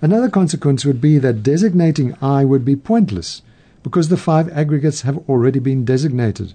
Another 0.00 0.30
consequence 0.30 0.84
would 0.86 1.00
be 1.00 1.18
that 1.18 1.42
designating 1.42 2.16
I 2.22 2.44
would 2.44 2.64
be 2.64 2.76
pointless, 2.76 3.42
because 3.82 4.08
the 4.08 4.16
five 4.16 4.48
aggregates 4.50 5.02
have 5.02 5.18
already 5.28 5.58
been 5.58 5.84
designated. 5.84 6.54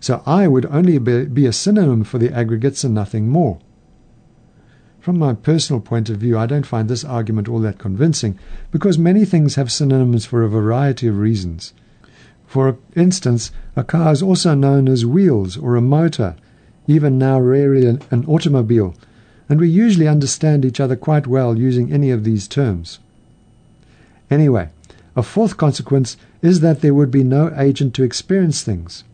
So 0.00 0.22
I 0.26 0.48
would 0.48 0.66
only 0.66 0.98
be 0.98 1.46
a 1.46 1.52
synonym 1.52 2.02
for 2.02 2.18
the 2.18 2.32
aggregates 2.32 2.82
and 2.82 2.94
nothing 2.94 3.28
more. 3.28 3.58
From 5.00 5.18
my 5.18 5.34
personal 5.34 5.80
point 5.80 6.10
of 6.10 6.18
view, 6.18 6.36
I 6.36 6.46
don't 6.46 6.66
find 6.66 6.88
this 6.88 7.04
argument 7.04 7.48
all 7.48 7.60
that 7.60 7.78
convincing 7.78 8.38
because 8.70 8.98
many 8.98 9.24
things 9.24 9.54
have 9.54 9.70
synonyms 9.70 10.26
for 10.26 10.42
a 10.42 10.48
variety 10.48 11.06
of 11.06 11.18
reasons. 11.18 11.72
For 12.48 12.78
instance, 12.96 13.52
a 13.76 13.84
car 13.84 14.10
is 14.10 14.22
also 14.22 14.54
known 14.54 14.88
as 14.88 15.04
wheels 15.04 15.58
or 15.58 15.76
a 15.76 15.82
motor, 15.82 16.34
even 16.86 17.18
now 17.18 17.38
rarely 17.38 17.86
an, 17.86 18.00
an 18.10 18.24
automobile, 18.24 18.94
and 19.50 19.60
we 19.60 19.68
usually 19.68 20.08
understand 20.08 20.64
each 20.64 20.80
other 20.80 20.96
quite 20.96 21.26
well 21.26 21.58
using 21.58 21.92
any 21.92 22.10
of 22.10 22.24
these 22.24 22.48
terms. 22.48 23.00
Anyway, 24.30 24.70
a 25.14 25.22
fourth 25.22 25.58
consequence 25.58 26.16
is 26.40 26.60
that 26.60 26.80
there 26.80 26.94
would 26.94 27.10
be 27.10 27.22
no 27.22 27.52
agent 27.54 27.92
to 27.94 28.02
experience 28.02 28.62
things. 28.62 29.04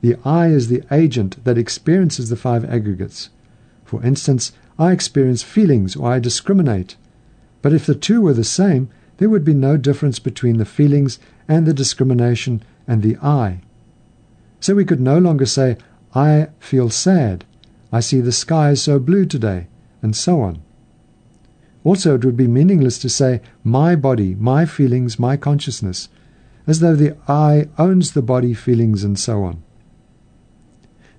The 0.00 0.16
I 0.24 0.48
is 0.48 0.66
the 0.66 0.82
agent 0.90 1.44
that 1.44 1.56
experiences 1.56 2.30
the 2.30 2.36
five 2.36 2.64
aggregates. 2.64 3.30
For 3.84 4.02
instance, 4.02 4.50
I 4.76 4.90
experience 4.90 5.44
feelings 5.44 5.94
or 5.94 6.10
I 6.10 6.18
discriminate. 6.18 6.96
But 7.60 7.72
if 7.72 7.86
the 7.86 7.94
two 7.94 8.22
were 8.22 8.34
the 8.34 8.42
same, 8.42 8.88
there 9.18 9.30
would 9.30 9.44
be 9.44 9.54
no 9.54 9.76
difference 9.76 10.18
between 10.18 10.56
the 10.56 10.64
feelings 10.64 11.20
and 11.46 11.64
the 11.64 11.74
discrimination 11.74 12.60
and 12.86 13.02
the 13.02 13.16
I. 13.18 13.60
So 14.60 14.74
we 14.74 14.84
could 14.84 15.00
no 15.00 15.18
longer 15.18 15.46
say, 15.46 15.76
I 16.14 16.48
feel 16.60 16.90
sad, 16.90 17.44
I 17.90 18.00
see 18.00 18.20
the 18.20 18.32
sky 18.32 18.74
so 18.74 18.98
blue 18.98 19.26
today, 19.26 19.66
and 20.02 20.14
so 20.14 20.40
on. 20.40 20.62
Also, 21.84 22.14
it 22.14 22.24
would 22.24 22.36
be 22.36 22.46
meaningless 22.46 22.98
to 22.98 23.08
say, 23.08 23.40
my 23.64 23.96
body, 23.96 24.34
my 24.36 24.66
feelings, 24.66 25.18
my 25.18 25.36
consciousness, 25.36 26.08
as 26.66 26.80
though 26.80 26.94
the 26.94 27.16
I 27.26 27.68
owns 27.76 28.12
the 28.12 28.22
body, 28.22 28.54
feelings, 28.54 29.02
and 29.02 29.18
so 29.18 29.42
on. 29.42 29.62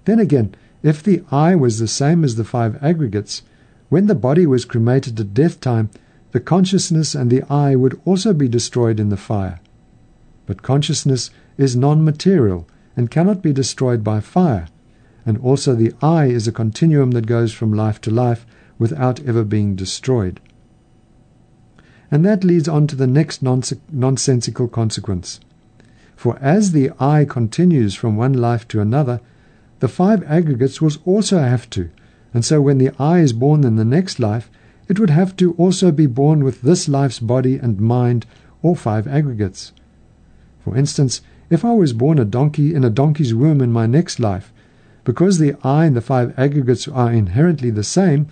Then 0.05 0.19
again, 0.19 0.55
if 0.81 1.03
the 1.03 1.23
I 1.31 1.55
was 1.55 1.79
the 1.79 1.87
same 1.87 2.23
as 2.23 2.35
the 2.35 2.43
five 2.43 2.81
aggregates, 2.83 3.41
when 3.89 4.07
the 4.07 4.15
body 4.15 4.45
was 4.45 4.65
cremated 4.65 5.19
at 5.19 5.33
death 5.33 5.59
time, 5.59 5.89
the 6.31 6.39
consciousness 6.39 7.13
and 7.13 7.29
the 7.29 7.43
I 7.49 7.75
would 7.75 7.99
also 8.05 8.33
be 8.33 8.47
destroyed 8.47 8.99
in 8.99 9.09
the 9.09 9.17
fire. 9.17 9.59
But 10.45 10.61
consciousness 10.61 11.29
is 11.57 11.75
non 11.75 12.03
material 12.03 12.67
and 12.95 13.11
cannot 13.11 13.41
be 13.41 13.53
destroyed 13.53 14.03
by 14.03 14.19
fire, 14.19 14.67
and 15.25 15.37
also 15.39 15.75
the 15.75 15.93
I 16.01 16.25
is 16.25 16.47
a 16.47 16.51
continuum 16.51 17.11
that 17.11 17.27
goes 17.27 17.53
from 17.53 17.73
life 17.73 17.99
to 18.01 18.11
life 18.11 18.45
without 18.77 19.19
ever 19.21 19.43
being 19.43 19.75
destroyed. 19.75 20.39
And 22.11 22.23
that 22.25 22.43
leads 22.43 22.67
on 22.67 22.87
to 22.87 22.95
the 22.95 23.07
next 23.07 23.41
nonsensical 23.41 24.67
consequence. 24.67 25.39
For 26.15 26.37
as 26.39 26.71
the 26.71 26.91
I 26.99 27.25
continues 27.25 27.95
from 27.95 28.15
one 28.15 28.33
life 28.33 28.67
to 28.69 28.81
another, 28.81 29.19
the 29.79 29.87
five 29.87 30.23
aggregates 30.23 30.81
will 30.81 30.91
also 31.05 31.39
have 31.39 31.69
to, 31.71 31.89
and 32.33 32.45
so 32.45 32.61
when 32.61 32.77
the 32.77 32.91
I 32.99 33.19
is 33.19 33.33
born 33.33 33.63
in 33.63 33.75
the 33.75 33.85
next 33.85 34.19
life, 34.19 34.49
it 34.87 34.99
would 34.99 35.09
have 35.09 35.35
to 35.37 35.53
also 35.53 35.91
be 35.91 36.05
born 36.05 36.43
with 36.43 36.61
this 36.61 36.87
life's 36.87 37.19
body 37.19 37.57
and 37.57 37.79
mind, 37.79 38.25
or 38.61 38.75
five 38.75 39.07
aggregates. 39.07 39.71
For 40.59 40.77
instance, 40.77 41.21
if 41.53 41.63
I 41.63 41.71
was 41.71 41.93
born 41.93 42.17
a 42.17 42.25
donkey 42.25 42.73
in 42.73 42.83
a 42.83 42.89
donkey's 42.89 43.35
womb 43.35 43.61
in 43.61 43.71
my 43.71 43.85
next 43.85 44.19
life, 44.19 44.51
because 45.03 45.37
the 45.37 45.53
I 45.63 45.85
and 45.85 45.95
the 45.95 46.01
five 46.01 46.33
aggregates 46.35 46.87
are 46.87 47.11
inherently 47.11 47.69
the 47.69 47.83
same, 47.83 48.27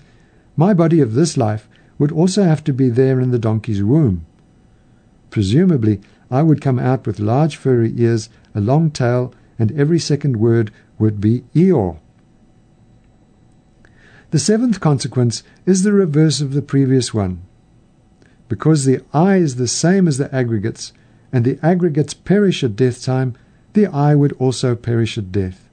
my 0.57 0.73
body 0.73 1.01
of 1.01 1.13
this 1.13 1.37
life 1.37 1.69
would 1.99 2.11
also 2.11 2.41
have 2.41 2.63
to 2.63 2.73
be 2.73 2.89
there 2.89 3.21
in 3.21 3.29
the 3.29 3.37
donkey's 3.37 3.83
womb. 3.83 4.25
Presumably, 5.29 6.01
I 6.31 6.41
would 6.41 6.61
come 6.61 6.79
out 6.79 7.05
with 7.05 7.19
large 7.19 7.57
furry 7.57 7.93
ears, 7.95 8.29
a 8.55 8.59
long 8.59 8.89
tail, 8.89 9.35
and 9.59 9.71
every 9.73 9.99
second 9.99 10.37
word 10.37 10.71
would 10.97 11.21
be 11.21 11.43
Eeyore. 11.53 11.99
The 14.31 14.39
seventh 14.39 14.79
consequence 14.79 15.43
is 15.67 15.83
the 15.83 15.93
reverse 15.93 16.41
of 16.41 16.53
the 16.53 16.63
previous 16.63 17.13
one. 17.13 17.43
Because 18.49 18.85
the 18.85 19.01
I 19.13 19.35
is 19.35 19.57
the 19.57 19.67
same 19.67 20.07
as 20.07 20.17
the 20.17 20.33
aggregates, 20.33 20.91
and 21.31 21.45
the 21.45 21.59
aggregates 21.63 22.13
perish 22.13 22.63
at 22.63 22.75
death 22.75 23.03
time, 23.03 23.35
the 23.73 23.87
I 23.87 24.15
would 24.15 24.33
also 24.33 24.75
perish 24.75 25.17
at 25.17 25.31
death. 25.31 25.69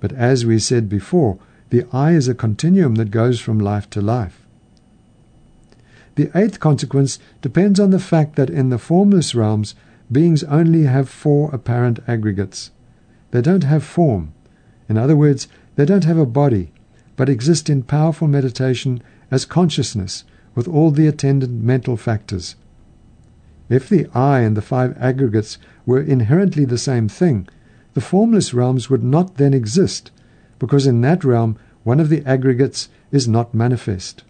But 0.00 0.12
as 0.12 0.46
we 0.46 0.58
said 0.58 0.88
before, 0.88 1.38
the 1.70 1.84
I 1.92 2.12
is 2.12 2.28
a 2.28 2.34
continuum 2.34 2.94
that 2.96 3.10
goes 3.10 3.40
from 3.40 3.58
life 3.58 3.90
to 3.90 4.00
life. 4.00 4.46
The 6.14 6.30
eighth 6.34 6.60
consequence 6.60 7.18
depends 7.42 7.80
on 7.80 7.90
the 7.90 7.98
fact 7.98 8.36
that 8.36 8.50
in 8.50 8.70
the 8.70 8.78
formless 8.78 9.34
realms, 9.34 9.74
beings 10.10 10.44
only 10.44 10.84
have 10.84 11.08
four 11.08 11.50
apparent 11.52 11.98
aggregates. 12.06 12.70
They 13.32 13.42
don't 13.42 13.64
have 13.64 13.84
form, 13.84 14.32
in 14.88 14.96
other 14.96 15.16
words, 15.16 15.48
they 15.74 15.84
don't 15.84 16.04
have 16.04 16.18
a 16.18 16.26
body, 16.26 16.70
but 17.16 17.28
exist 17.28 17.68
in 17.68 17.82
powerful 17.82 18.28
meditation 18.28 19.02
as 19.30 19.44
consciousness 19.44 20.24
with 20.54 20.68
all 20.68 20.90
the 20.90 21.06
attendant 21.06 21.62
mental 21.62 21.96
factors. 21.96 22.54
If 23.68 23.88
the 23.88 24.06
I 24.14 24.40
and 24.40 24.56
the 24.56 24.62
five 24.62 24.96
aggregates 24.98 25.58
were 25.84 26.00
inherently 26.00 26.64
the 26.64 26.78
same 26.78 27.08
thing, 27.08 27.48
the 27.94 28.00
formless 28.00 28.54
realms 28.54 28.88
would 28.90 29.02
not 29.02 29.36
then 29.36 29.54
exist, 29.54 30.10
because 30.58 30.86
in 30.86 31.00
that 31.00 31.24
realm 31.24 31.58
one 31.82 32.00
of 32.00 32.08
the 32.08 32.24
aggregates 32.24 32.88
is 33.10 33.26
not 33.26 33.54
manifest. 33.54 34.22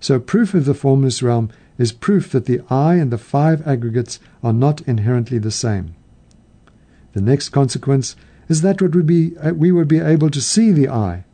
So 0.00 0.20
proof 0.20 0.54
of 0.54 0.64
the 0.64 0.74
formless 0.74 1.22
realm 1.22 1.50
is 1.78 1.92
proof 1.92 2.30
that 2.32 2.46
the 2.46 2.60
I 2.68 2.94
and 2.94 3.10
the 3.10 3.18
five 3.18 3.66
aggregates 3.66 4.20
are 4.42 4.52
not 4.52 4.80
inherently 4.82 5.38
the 5.38 5.50
same. 5.50 5.94
The 7.12 7.20
next 7.20 7.48
consequence 7.50 8.16
is 8.48 8.62
that 8.62 8.80
would 8.80 9.06
be, 9.06 9.36
uh, 9.38 9.52
we 9.52 9.72
would 9.72 9.88
be 9.88 10.00
able 10.00 10.30
to 10.30 10.40
see 10.40 10.72
the 10.72 10.88
I. 10.88 11.24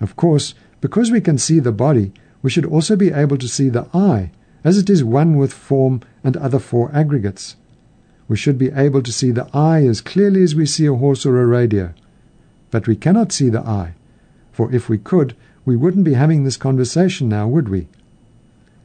Of 0.00 0.16
course, 0.16 0.54
because 0.80 1.10
we 1.10 1.20
can 1.20 1.38
see 1.38 1.60
the 1.60 1.72
body, 1.72 2.12
we 2.42 2.50
should 2.50 2.66
also 2.66 2.96
be 2.96 3.10
able 3.10 3.38
to 3.38 3.48
see 3.48 3.68
the 3.68 3.86
I, 3.94 4.30
as 4.64 4.78
it 4.78 4.88
is 4.88 5.04
one 5.04 5.36
with 5.36 5.52
form 5.52 6.00
and 6.24 6.36
other 6.36 6.58
four 6.58 6.90
aggregates. 6.94 7.54
We 8.26 8.36
should 8.36 8.56
be 8.56 8.72
able 8.72 9.02
to 9.02 9.12
see 9.12 9.30
the 9.30 9.46
I 9.52 9.86
as 9.86 10.00
clearly 10.00 10.42
as 10.42 10.54
we 10.54 10.64
see 10.64 10.86
a 10.86 10.94
horse 10.94 11.26
or 11.26 11.40
a 11.40 11.46
radio. 11.46 11.92
But 12.70 12.88
we 12.88 12.96
cannot 12.96 13.30
see 13.30 13.50
the 13.50 13.60
I, 13.60 13.92
for 14.50 14.72
if 14.72 14.88
we 14.88 14.96
could, 14.96 15.36
we 15.66 15.76
wouldn't 15.76 16.04
be 16.04 16.14
having 16.14 16.44
this 16.44 16.56
conversation 16.56 17.28
now, 17.28 17.46
would 17.46 17.68
we? 17.68 17.86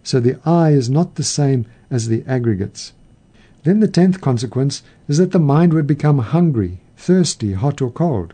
So 0.03 0.19
the 0.19 0.37
I 0.45 0.71
is 0.71 0.89
not 0.89 1.15
the 1.15 1.23
same 1.23 1.65
as 1.89 2.07
the 2.07 2.23
aggregates. 2.27 2.91
Then 3.63 3.79
the 3.79 3.87
tenth 3.87 4.21
consequence 4.21 4.83
is 5.07 5.17
that 5.17 5.31
the 5.31 5.39
mind 5.39 5.73
would 5.73 5.87
become 5.87 6.19
hungry, 6.19 6.79
thirsty, 6.97 7.53
hot 7.53 7.81
or 7.81 7.91
cold. 7.91 8.33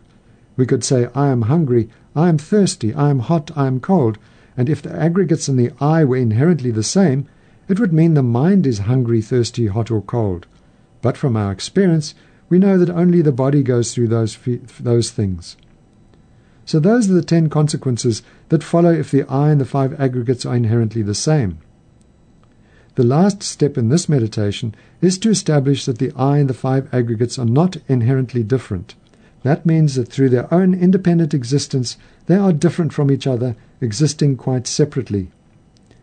We 0.56 0.66
could 0.66 0.84
say, 0.84 1.08
I 1.14 1.28
am 1.28 1.42
hungry, 1.42 1.88
I 2.14 2.28
am 2.28 2.38
thirsty, 2.38 2.94
I 2.94 3.10
am 3.10 3.20
hot, 3.20 3.50
I 3.56 3.66
am 3.66 3.80
cold, 3.80 4.18
and 4.56 4.68
if 4.68 4.82
the 4.82 4.94
aggregates 4.94 5.48
and 5.48 5.58
the 5.58 5.72
I 5.80 6.04
were 6.04 6.16
inherently 6.16 6.70
the 6.70 6.82
same, 6.82 7.28
it 7.68 7.80
would 7.80 7.92
mean 7.92 8.14
the 8.14 8.22
mind 8.22 8.66
is 8.66 8.80
hungry, 8.80 9.20
thirsty, 9.20 9.66
hot 9.66 9.90
or 9.90 10.02
cold. 10.02 10.46
But 11.02 11.16
from 11.16 11.36
our 11.36 11.52
experience, 11.52 12.14
we 12.48 12.58
know 12.58 12.78
that 12.78 12.90
only 12.90 13.22
the 13.22 13.32
body 13.32 13.62
goes 13.62 13.92
through 13.92 14.08
those, 14.08 14.38
those 14.78 15.10
things. 15.10 15.56
So 16.64 16.80
those 16.80 17.10
are 17.10 17.14
the 17.14 17.22
ten 17.22 17.48
consequences 17.48 18.22
that 18.48 18.64
follow 18.64 18.92
if 18.92 19.10
the 19.10 19.24
I 19.24 19.50
and 19.50 19.60
the 19.60 19.64
five 19.64 19.98
aggregates 20.00 20.44
are 20.44 20.56
inherently 20.56 21.02
the 21.02 21.14
same. 21.14 21.58
The 22.96 23.04
last 23.04 23.42
step 23.42 23.76
in 23.76 23.88
this 23.88 24.08
meditation 24.08 24.74
is 25.00 25.18
to 25.18 25.30
establish 25.30 25.84
that 25.84 25.98
the 25.98 26.12
I 26.16 26.38
and 26.38 26.48
the 26.48 26.54
five 26.54 26.92
aggregates 26.94 27.38
are 27.38 27.44
not 27.44 27.76
inherently 27.88 28.42
different. 28.42 28.94
That 29.42 29.66
means 29.66 29.94
that 29.94 30.08
through 30.08 30.30
their 30.30 30.52
own 30.52 30.74
independent 30.74 31.34
existence, 31.34 31.98
they 32.26 32.36
are 32.36 32.52
different 32.52 32.92
from 32.92 33.10
each 33.10 33.26
other, 33.26 33.54
existing 33.80 34.36
quite 34.36 34.66
separately. 34.66 35.30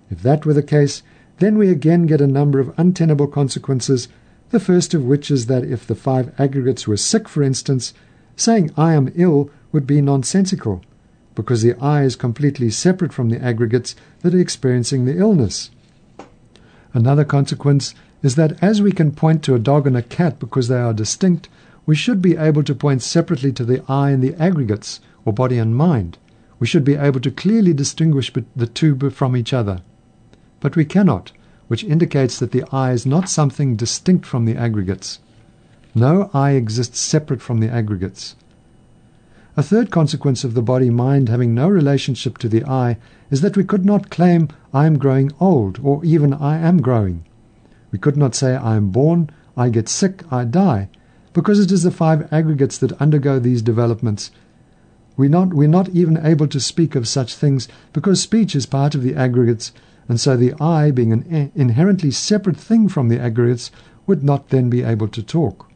If 0.09 0.21
that 0.21 0.45
were 0.45 0.53
the 0.53 0.63
case, 0.63 1.03
then 1.39 1.57
we 1.57 1.69
again 1.69 2.05
get 2.05 2.21
a 2.21 2.27
number 2.27 2.59
of 2.59 2.73
untenable 2.77 3.27
consequences, 3.27 4.07
the 4.51 4.59
first 4.59 4.93
of 4.93 5.03
which 5.03 5.31
is 5.31 5.47
that 5.47 5.63
if 5.63 5.87
the 5.87 5.95
five 5.95 6.31
aggregates 6.39 6.87
were 6.87 6.97
sick, 6.97 7.27
for 7.27 7.41
instance, 7.41 7.93
saying 8.35 8.71
I 8.77 8.93
am 8.93 9.11
ill 9.15 9.49
would 9.71 9.87
be 9.87 10.01
nonsensical, 10.01 10.81
because 11.35 11.63
the 11.63 11.73
I 11.81 12.03
is 12.03 12.15
completely 12.15 12.69
separate 12.69 13.11
from 13.11 13.29
the 13.29 13.43
aggregates 13.43 13.95
that 14.21 14.35
are 14.35 14.39
experiencing 14.39 15.05
the 15.05 15.17
illness. 15.17 15.71
Another 16.93 17.25
consequence 17.25 17.95
is 18.21 18.35
that 18.35 18.61
as 18.63 18.81
we 18.81 18.91
can 18.91 19.11
point 19.11 19.43
to 19.43 19.55
a 19.55 19.59
dog 19.59 19.87
and 19.87 19.97
a 19.97 20.03
cat 20.03 20.39
because 20.39 20.67
they 20.67 20.77
are 20.77 20.93
distinct, 20.93 21.49
we 21.85 21.95
should 21.95 22.21
be 22.21 22.37
able 22.37 22.63
to 22.63 22.75
point 22.75 23.01
separately 23.01 23.51
to 23.51 23.65
the 23.65 23.83
I 23.89 24.11
and 24.11 24.23
the 24.23 24.35
aggregates, 24.35 25.01
or 25.25 25.33
body 25.33 25.57
and 25.57 25.75
mind. 25.75 26.17
We 26.59 26.67
should 26.67 26.83
be 26.83 26.95
able 26.95 27.19
to 27.21 27.31
clearly 27.31 27.73
distinguish 27.73 28.31
the 28.55 28.67
two 28.67 29.09
from 29.09 29.35
each 29.35 29.51
other. 29.51 29.81
But 30.63 30.77
we 30.77 30.85
cannot, 30.85 31.33
which 31.67 31.83
indicates 31.83 32.39
that 32.39 32.53
the 32.53 32.63
I 32.71 32.93
is 32.93 33.05
not 33.05 33.27
something 33.27 33.75
distinct 33.75 34.25
from 34.25 34.45
the 34.45 34.55
aggregates. 34.55 35.19
No 35.93 36.29
I 36.33 36.51
exists 36.51 37.01
separate 37.01 37.41
from 37.41 37.59
the 37.59 37.67
aggregates. 37.67 38.37
A 39.57 39.61
third 39.61 39.91
consequence 39.91 40.45
of 40.45 40.53
the 40.53 40.61
body 40.61 40.89
mind 40.89 41.27
having 41.27 41.53
no 41.53 41.67
relationship 41.67 42.37
to 42.37 42.47
the 42.47 42.63
I 42.63 42.95
is 43.29 43.41
that 43.41 43.57
we 43.57 43.65
could 43.65 43.83
not 43.83 44.09
claim 44.09 44.47
I 44.73 44.85
am 44.85 44.97
growing 44.97 45.33
old 45.37 45.79
or 45.83 45.99
even 46.05 46.33
I 46.33 46.59
am 46.59 46.81
growing. 46.81 47.25
We 47.91 47.99
could 47.99 48.15
not 48.15 48.33
say 48.33 48.55
I 48.55 48.77
am 48.77 48.87
born, 48.87 49.31
I 49.57 49.67
get 49.67 49.89
sick, 49.89 50.23
I 50.31 50.45
die, 50.45 50.87
because 51.33 51.59
it 51.59 51.73
is 51.73 51.83
the 51.83 51.91
five 51.91 52.31
aggregates 52.31 52.77
that 52.77 53.01
undergo 53.01 53.37
these 53.37 53.61
developments. 53.61 54.31
We're 55.17 55.29
not, 55.29 55.53
we're 55.53 55.67
not 55.67 55.89
even 55.89 56.25
able 56.25 56.47
to 56.47 56.61
speak 56.61 56.95
of 56.95 57.05
such 57.05 57.35
things 57.35 57.67
because 57.91 58.21
speech 58.21 58.55
is 58.55 58.65
part 58.65 58.95
of 58.95 59.03
the 59.03 59.13
aggregates, 59.13 59.73
and 60.07 60.19
so 60.19 60.35
the 60.35 60.53
I, 60.59 60.91
being 60.91 61.11
an 61.11 61.51
inherently 61.55 62.11
separate 62.11 62.57
thing 62.57 62.89
from 62.89 63.09
the 63.09 63.19
aggregates, 63.19 63.71
would 64.05 64.23
not 64.23 64.49
then 64.49 64.69
be 64.69 64.83
able 64.83 65.07
to 65.07 65.23
talk. 65.23 65.69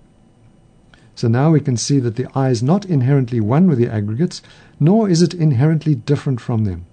So 1.16 1.28
now 1.28 1.52
we 1.52 1.62
can 1.62 1.78
see 1.78 2.00
that 2.00 2.16
the 2.16 2.28
I 2.36 2.50
is 2.50 2.62
not 2.62 2.86
inherently 2.86 3.40
one 3.40 3.68
with 3.68 3.80
the 3.80 3.92
aggregates, 3.92 4.42
nor 4.80 5.10
is 5.10 5.22
it 5.22 5.34
inherently 5.34 5.96
different 5.96 6.40
from 6.40 6.66
them. 6.66 6.86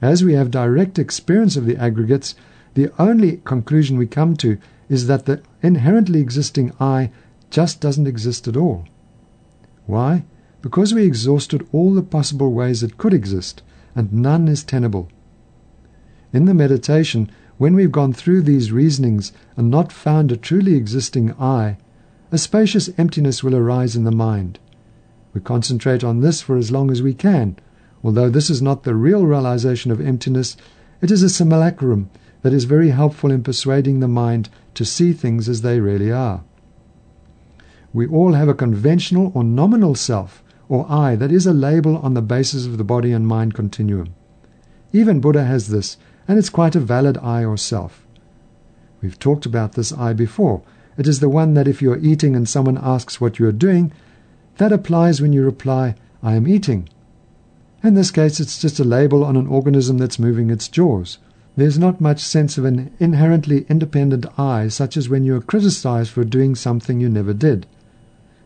As 0.00 0.24
we 0.24 0.34
have 0.34 0.50
direct 0.50 0.98
experience 0.98 1.56
of 1.56 1.66
the 1.66 1.76
aggregates, 1.76 2.34
the 2.74 2.90
only 2.98 3.40
conclusion 3.44 3.98
we 3.98 4.06
come 4.06 4.36
to 4.38 4.58
is 4.88 5.06
that 5.06 5.26
the 5.26 5.42
inherently 5.62 6.20
existing 6.20 6.72
I 6.80 7.10
just 7.50 7.80
doesn't 7.80 8.06
exist 8.06 8.48
at 8.48 8.56
all. 8.56 8.86
Why? 9.86 10.24
Because 10.62 10.92
we 10.92 11.04
exhausted 11.04 11.66
all 11.72 11.94
the 11.94 12.02
possible 12.02 12.52
ways 12.52 12.82
it 12.82 12.98
could 12.98 13.14
exist, 13.14 13.62
and 13.94 14.12
none 14.12 14.48
is 14.48 14.64
tenable. 14.64 15.08
In 16.32 16.44
the 16.44 16.54
meditation, 16.54 17.30
when 17.56 17.74
we've 17.74 17.90
gone 17.90 18.12
through 18.12 18.42
these 18.42 18.70
reasonings 18.70 19.32
and 19.56 19.70
not 19.70 19.90
found 19.90 20.30
a 20.30 20.36
truly 20.36 20.74
existing 20.74 21.32
I, 21.40 21.78
a 22.30 22.38
spacious 22.38 22.90
emptiness 22.98 23.42
will 23.42 23.56
arise 23.56 23.96
in 23.96 24.04
the 24.04 24.10
mind. 24.10 24.58
We 25.32 25.40
concentrate 25.40 26.04
on 26.04 26.20
this 26.20 26.42
for 26.42 26.56
as 26.56 26.70
long 26.70 26.90
as 26.90 27.00
we 27.00 27.14
can. 27.14 27.56
Although 28.04 28.28
this 28.28 28.50
is 28.50 28.60
not 28.60 28.82
the 28.84 28.94
real 28.94 29.26
realization 29.26 29.90
of 29.90 30.00
emptiness, 30.00 30.56
it 31.00 31.10
is 31.10 31.22
a 31.22 31.30
simulacrum 31.30 32.10
that 32.42 32.52
is 32.52 32.64
very 32.64 32.90
helpful 32.90 33.30
in 33.30 33.42
persuading 33.42 34.00
the 34.00 34.08
mind 34.08 34.50
to 34.74 34.84
see 34.84 35.12
things 35.12 35.48
as 35.48 35.62
they 35.62 35.80
really 35.80 36.12
are. 36.12 36.42
We 37.92 38.06
all 38.06 38.34
have 38.34 38.48
a 38.48 38.54
conventional 38.54 39.32
or 39.34 39.42
nominal 39.42 39.94
self, 39.94 40.42
or 40.68 40.86
I, 40.90 41.16
that 41.16 41.32
is 41.32 41.46
a 41.46 41.54
label 41.54 41.96
on 41.96 42.12
the 42.14 42.22
basis 42.22 42.66
of 42.66 42.76
the 42.76 42.84
body 42.84 43.12
and 43.12 43.26
mind 43.26 43.54
continuum. 43.54 44.14
Even 44.92 45.20
Buddha 45.20 45.44
has 45.44 45.68
this, 45.68 45.96
and 46.28 46.38
it's 46.38 46.50
quite 46.50 46.76
a 46.76 46.80
valid 46.80 47.16
I 47.18 47.44
or 47.44 47.56
self. 47.56 48.06
We've 49.00 49.18
talked 49.18 49.46
about 49.46 49.72
this 49.72 49.92
I 49.92 50.12
before. 50.12 50.62
It 50.98 51.08
is 51.08 51.20
the 51.20 51.28
one 51.28 51.54
that 51.54 51.66
if 51.66 51.80
you 51.80 51.90
are 51.92 51.98
eating 51.98 52.36
and 52.36 52.48
someone 52.48 52.78
asks 52.80 53.20
what 53.20 53.38
you 53.38 53.46
are 53.46 53.52
doing, 53.52 53.90
that 54.58 54.72
applies 54.72 55.22
when 55.22 55.32
you 55.32 55.42
reply, 55.42 55.94
I 56.22 56.34
am 56.34 56.46
eating. 56.46 56.88
In 57.82 57.94
this 57.94 58.10
case, 58.10 58.40
it's 58.40 58.60
just 58.60 58.78
a 58.80 58.84
label 58.84 59.24
on 59.24 59.36
an 59.36 59.46
organism 59.46 59.98
that's 59.98 60.18
moving 60.18 60.50
its 60.50 60.68
jaws. 60.68 61.18
There's 61.56 61.78
not 61.78 62.00
much 62.00 62.20
sense 62.20 62.58
of 62.58 62.64
an 62.64 62.90
inherently 62.98 63.64
independent 63.68 64.26
I, 64.38 64.68
such 64.68 64.96
as 64.96 65.08
when 65.08 65.24
you 65.24 65.36
are 65.36 65.40
criticized 65.40 66.10
for 66.10 66.24
doing 66.24 66.54
something 66.54 67.00
you 67.00 67.08
never 67.08 67.32
did. 67.32 67.66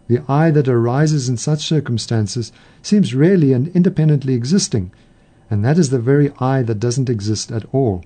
The 0.09 0.21
I 0.29 0.51
that 0.51 0.68
arises 0.68 1.29
in 1.29 1.38
such 1.38 1.66
circumstances 1.66 2.53
seems 2.83 3.14
really 3.14 3.55
and 3.55 3.68
independently 3.68 4.35
existing, 4.35 4.92
and 5.53 5.62
that 5.62 5.77
is 5.77 5.91
the 5.91 5.99
very 5.99 6.33
I 6.38 6.62
that 6.62 6.81
doesn't 6.81 7.11
exist 7.11 7.53
at 7.53 7.67
all. 7.75 8.03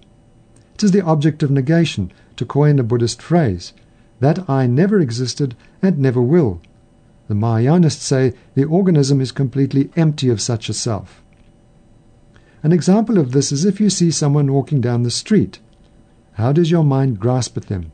It 0.75 0.83
is 0.83 0.91
the 0.91 1.05
object 1.05 1.45
of 1.45 1.51
negation, 1.53 2.11
to 2.35 2.45
coin 2.45 2.81
a 2.81 2.83
Buddhist 2.83 3.23
phrase. 3.23 3.73
That 4.19 4.51
I 4.51 4.67
never 4.67 4.99
existed 4.99 5.55
and 5.81 5.97
never 5.97 6.21
will. 6.21 6.61
The 7.29 7.37
Mahayanists 7.37 8.01
say 8.01 8.33
the 8.57 8.65
organism 8.65 9.21
is 9.21 9.31
completely 9.31 9.91
empty 9.95 10.29
of 10.29 10.41
such 10.41 10.69
a 10.69 10.75
self. 10.75 11.23
An 12.65 12.73
example 12.73 13.17
of 13.17 13.31
this 13.31 13.53
is 13.53 13.65
if 13.65 13.79
you 13.79 13.91
see 13.91 14.11
someone 14.11 14.53
walking 14.53 14.81
down 14.81 15.05
the 15.05 15.11
street. 15.13 15.61
How 16.33 16.51
does 16.51 16.73
your 16.73 16.83
mind 16.83 17.21
grasp 17.21 17.57
at 17.57 17.69
them? 17.69 17.93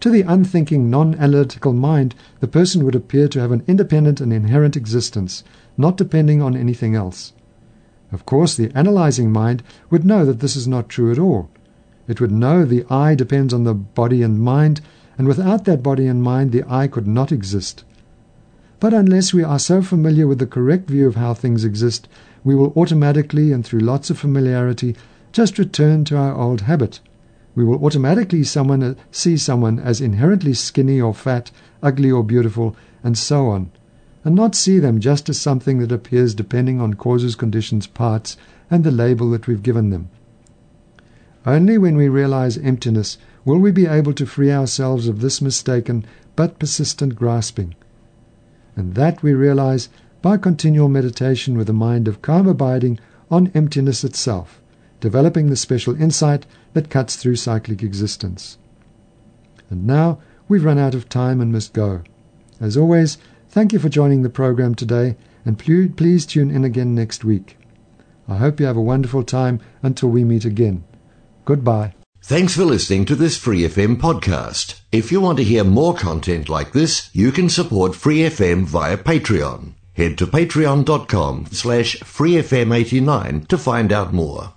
To 0.00 0.10
the 0.10 0.20
unthinking, 0.20 0.90
non-analytical 0.90 1.72
mind, 1.72 2.14
the 2.40 2.46
person 2.46 2.84
would 2.84 2.94
appear 2.94 3.26
to 3.28 3.40
have 3.40 3.52
an 3.52 3.64
independent 3.66 4.20
and 4.20 4.34
inherent 4.34 4.76
existence, 4.76 5.44
not 5.78 5.96
depending 5.96 6.42
on 6.42 6.54
anything 6.54 6.94
else. 6.94 7.32
Of 8.12 8.26
course, 8.26 8.54
the 8.54 8.70
analyzing 8.74 9.32
mind 9.32 9.62
would 9.90 10.04
know 10.04 10.24
that 10.24 10.40
this 10.40 10.56
is 10.56 10.68
not 10.68 10.88
true 10.88 11.10
at 11.10 11.18
all. 11.18 11.48
It 12.08 12.20
would 12.20 12.30
know 12.30 12.64
the 12.64 12.84
I 12.88 13.14
depends 13.14 13.52
on 13.52 13.64
the 13.64 13.74
body 13.74 14.22
and 14.22 14.40
mind, 14.40 14.80
and 15.18 15.26
without 15.26 15.64
that 15.64 15.82
body 15.82 16.06
and 16.06 16.22
mind, 16.22 16.52
the 16.52 16.64
I 16.68 16.86
could 16.86 17.06
not 17.06 17.32
exist. 17.32 17.84
But 18.78 18.94
unless 18.94 19.34
we 19.34 19.42
are 19.42 19.58
so 19.58 19.82
familiar 19.82 20.26
with 20.26 20.38
the 20.38 20.46
correct 20.46 20.88
view 20.88 21.06
of 21.06 21.16
how 21.16 21.34
things 21.34 21.64
exist, 21.64 22.08
we 22.44 22.54
will 22.54 22.72
automatically 22.76 23.52
and 23.52 23.64
through 23.64 23.80
lots 23.80 24.10
of 24.10 24.18
familiarity 24.18 24.94
just 25.32 25.58
return 25.58 26.04
to 26.04 26.16
our 26.16 26.34
old 26.34 26.62
habit 26.62 27.00
we 27.56 27.64
will 27.64 27.82
automatically 27.82 28.44
someone, 28.44 28.96
see 29.10 29.36
someone 29.38 29.80
as 29.80 30.00
inherently 30.00 30.52
skinny 30.52 31.00
or 31.00 31.14
fat, 31.14 31.50
ugly 31.82 32.10
or 32.12 32.22
beautiful, 32.22 32.76
and 33.02 33.16
so 33.16 33.48
on, 33.48 33.72
and 34.26 34.34
not 34.34 34.56
see 34.56 34.80
them 34.80 34.98
just 34.98 35.28
as 35.28 35.40
something 35.40 35.78
that 35.78 35.92
appears 35.92 36.34
depending 36.34 36.80
on 36.80 36.94
causes, 36.94 37.36
conditions, 37.36 37.86
parts, 37.86 38.36
and 38.68 38.82
the 38.82 38.90
label 38.90 39.30
that 39.30 39.46
we've 39.46 39.62
given 39.62 39.90
them. 39.90 40.08
Only 41.46 41.78
when 41.78 41.96
we 41.96 42.08
realize 42.08 42.58
emptiness 42.58 43.18
will 43.44 43.60
we 43.60 43.70
be 43.70 43.86
able 43.86 44.12
to 44.14 44.26
free 44.26 44.50
ourselves 44.50 45.06
of 45.06 45.20
this 45.20 45.40
mistaken 45.40 46.04
but 46.34 46.58
persistent 46.58 47.14
grasping. 47.14 47.76
And 48.74 48.96
that 48.96 49.22
we 49.22 49.32
realize 49.32 49.88
by 50.22 50.38
continual 50.38 50.88
meditation 50.88 51.56
with 51.56 51.70
a 51.70 51.72
mind 51.72 52.08
of 52.08 52.20
calm 52.20 52.48
abiding 52.48 52.98
on 53.30 53.52
emptiness 53.54 54.02
itself 54.02 54.60
developing 54.98 55.50
the 55.50 55.56
special 55.56 55.94
insight 56.02 56.46
that 56.72 56.90
cuts 56.90 57.14
through 57.14 57.36
cyclic 57.36 57.80
existence. 57.80 58.58
And 59.70 59.86
now 59.86 60.18
we've 60.48 60.64
run 60.64 60.78
out 60.78 60.96
of 60.96 61.08
time 61.08 61.40
and 61.40 61.52
must 61.52 61.72
go. 61.72 62.02
As 62.60 62.76
always, 62.76 63.18
thank 63.56 63.72
you 63.72 63.78
for 63.78 63.88
joining 63.88 64.20
the 64.20 64.28
program 64.28 64.74
today, 64.74 65.16
and 65.46 65.58
please 65.58 66.26
tune 66.26 66.50
in 66.50 66.62
again 66.62 66.94
next 66.94 67.24
week. 67.24 67.56
I 68.28 68.36
hope 68.36 68.60
you 68.60 68.66
have 68.66 68.76
a 68.76 68.82
wonderful 68.82 69.22
time 69.22 69.60
until 69.82 70.10
we 70.10 70.24
meet 70.24 70.44
again. 70.44 70.84
Goodbye. 71.46 71.94
Thanks 72.20 72.54
for 72.54 72.66
listening 72.66 73.06
to 73.06 73.14
this 73.14 73.38
Free 73.38 73.62
FM 73.62 73.96
podcast. 73.96 74.82
If 74.92 75.10
you 75.10 75.22
want 75.22 75.38
to 75.38 75.44
hear 75.44 75.64
more 75.64 75.94
content 75.94 76.50
like 76.50 76.72
this, 76.72 77.08
you 77.14 77.32
can 77.32 77.48
support 77.48 77.94
Free 77.94 78.18
FM 78.18 78.64
via 78.64 78.98
Patreon. 78.98 79.72
Head 79.94 80.18
to 80.18 80.26
patreon.com 80.26 81.46
slash 81.52 81.96
freefm89 82.00 83.48
to 83.48 83.56
find 83.56 83.90
out 83.90 84.12
more. 84.12 84.52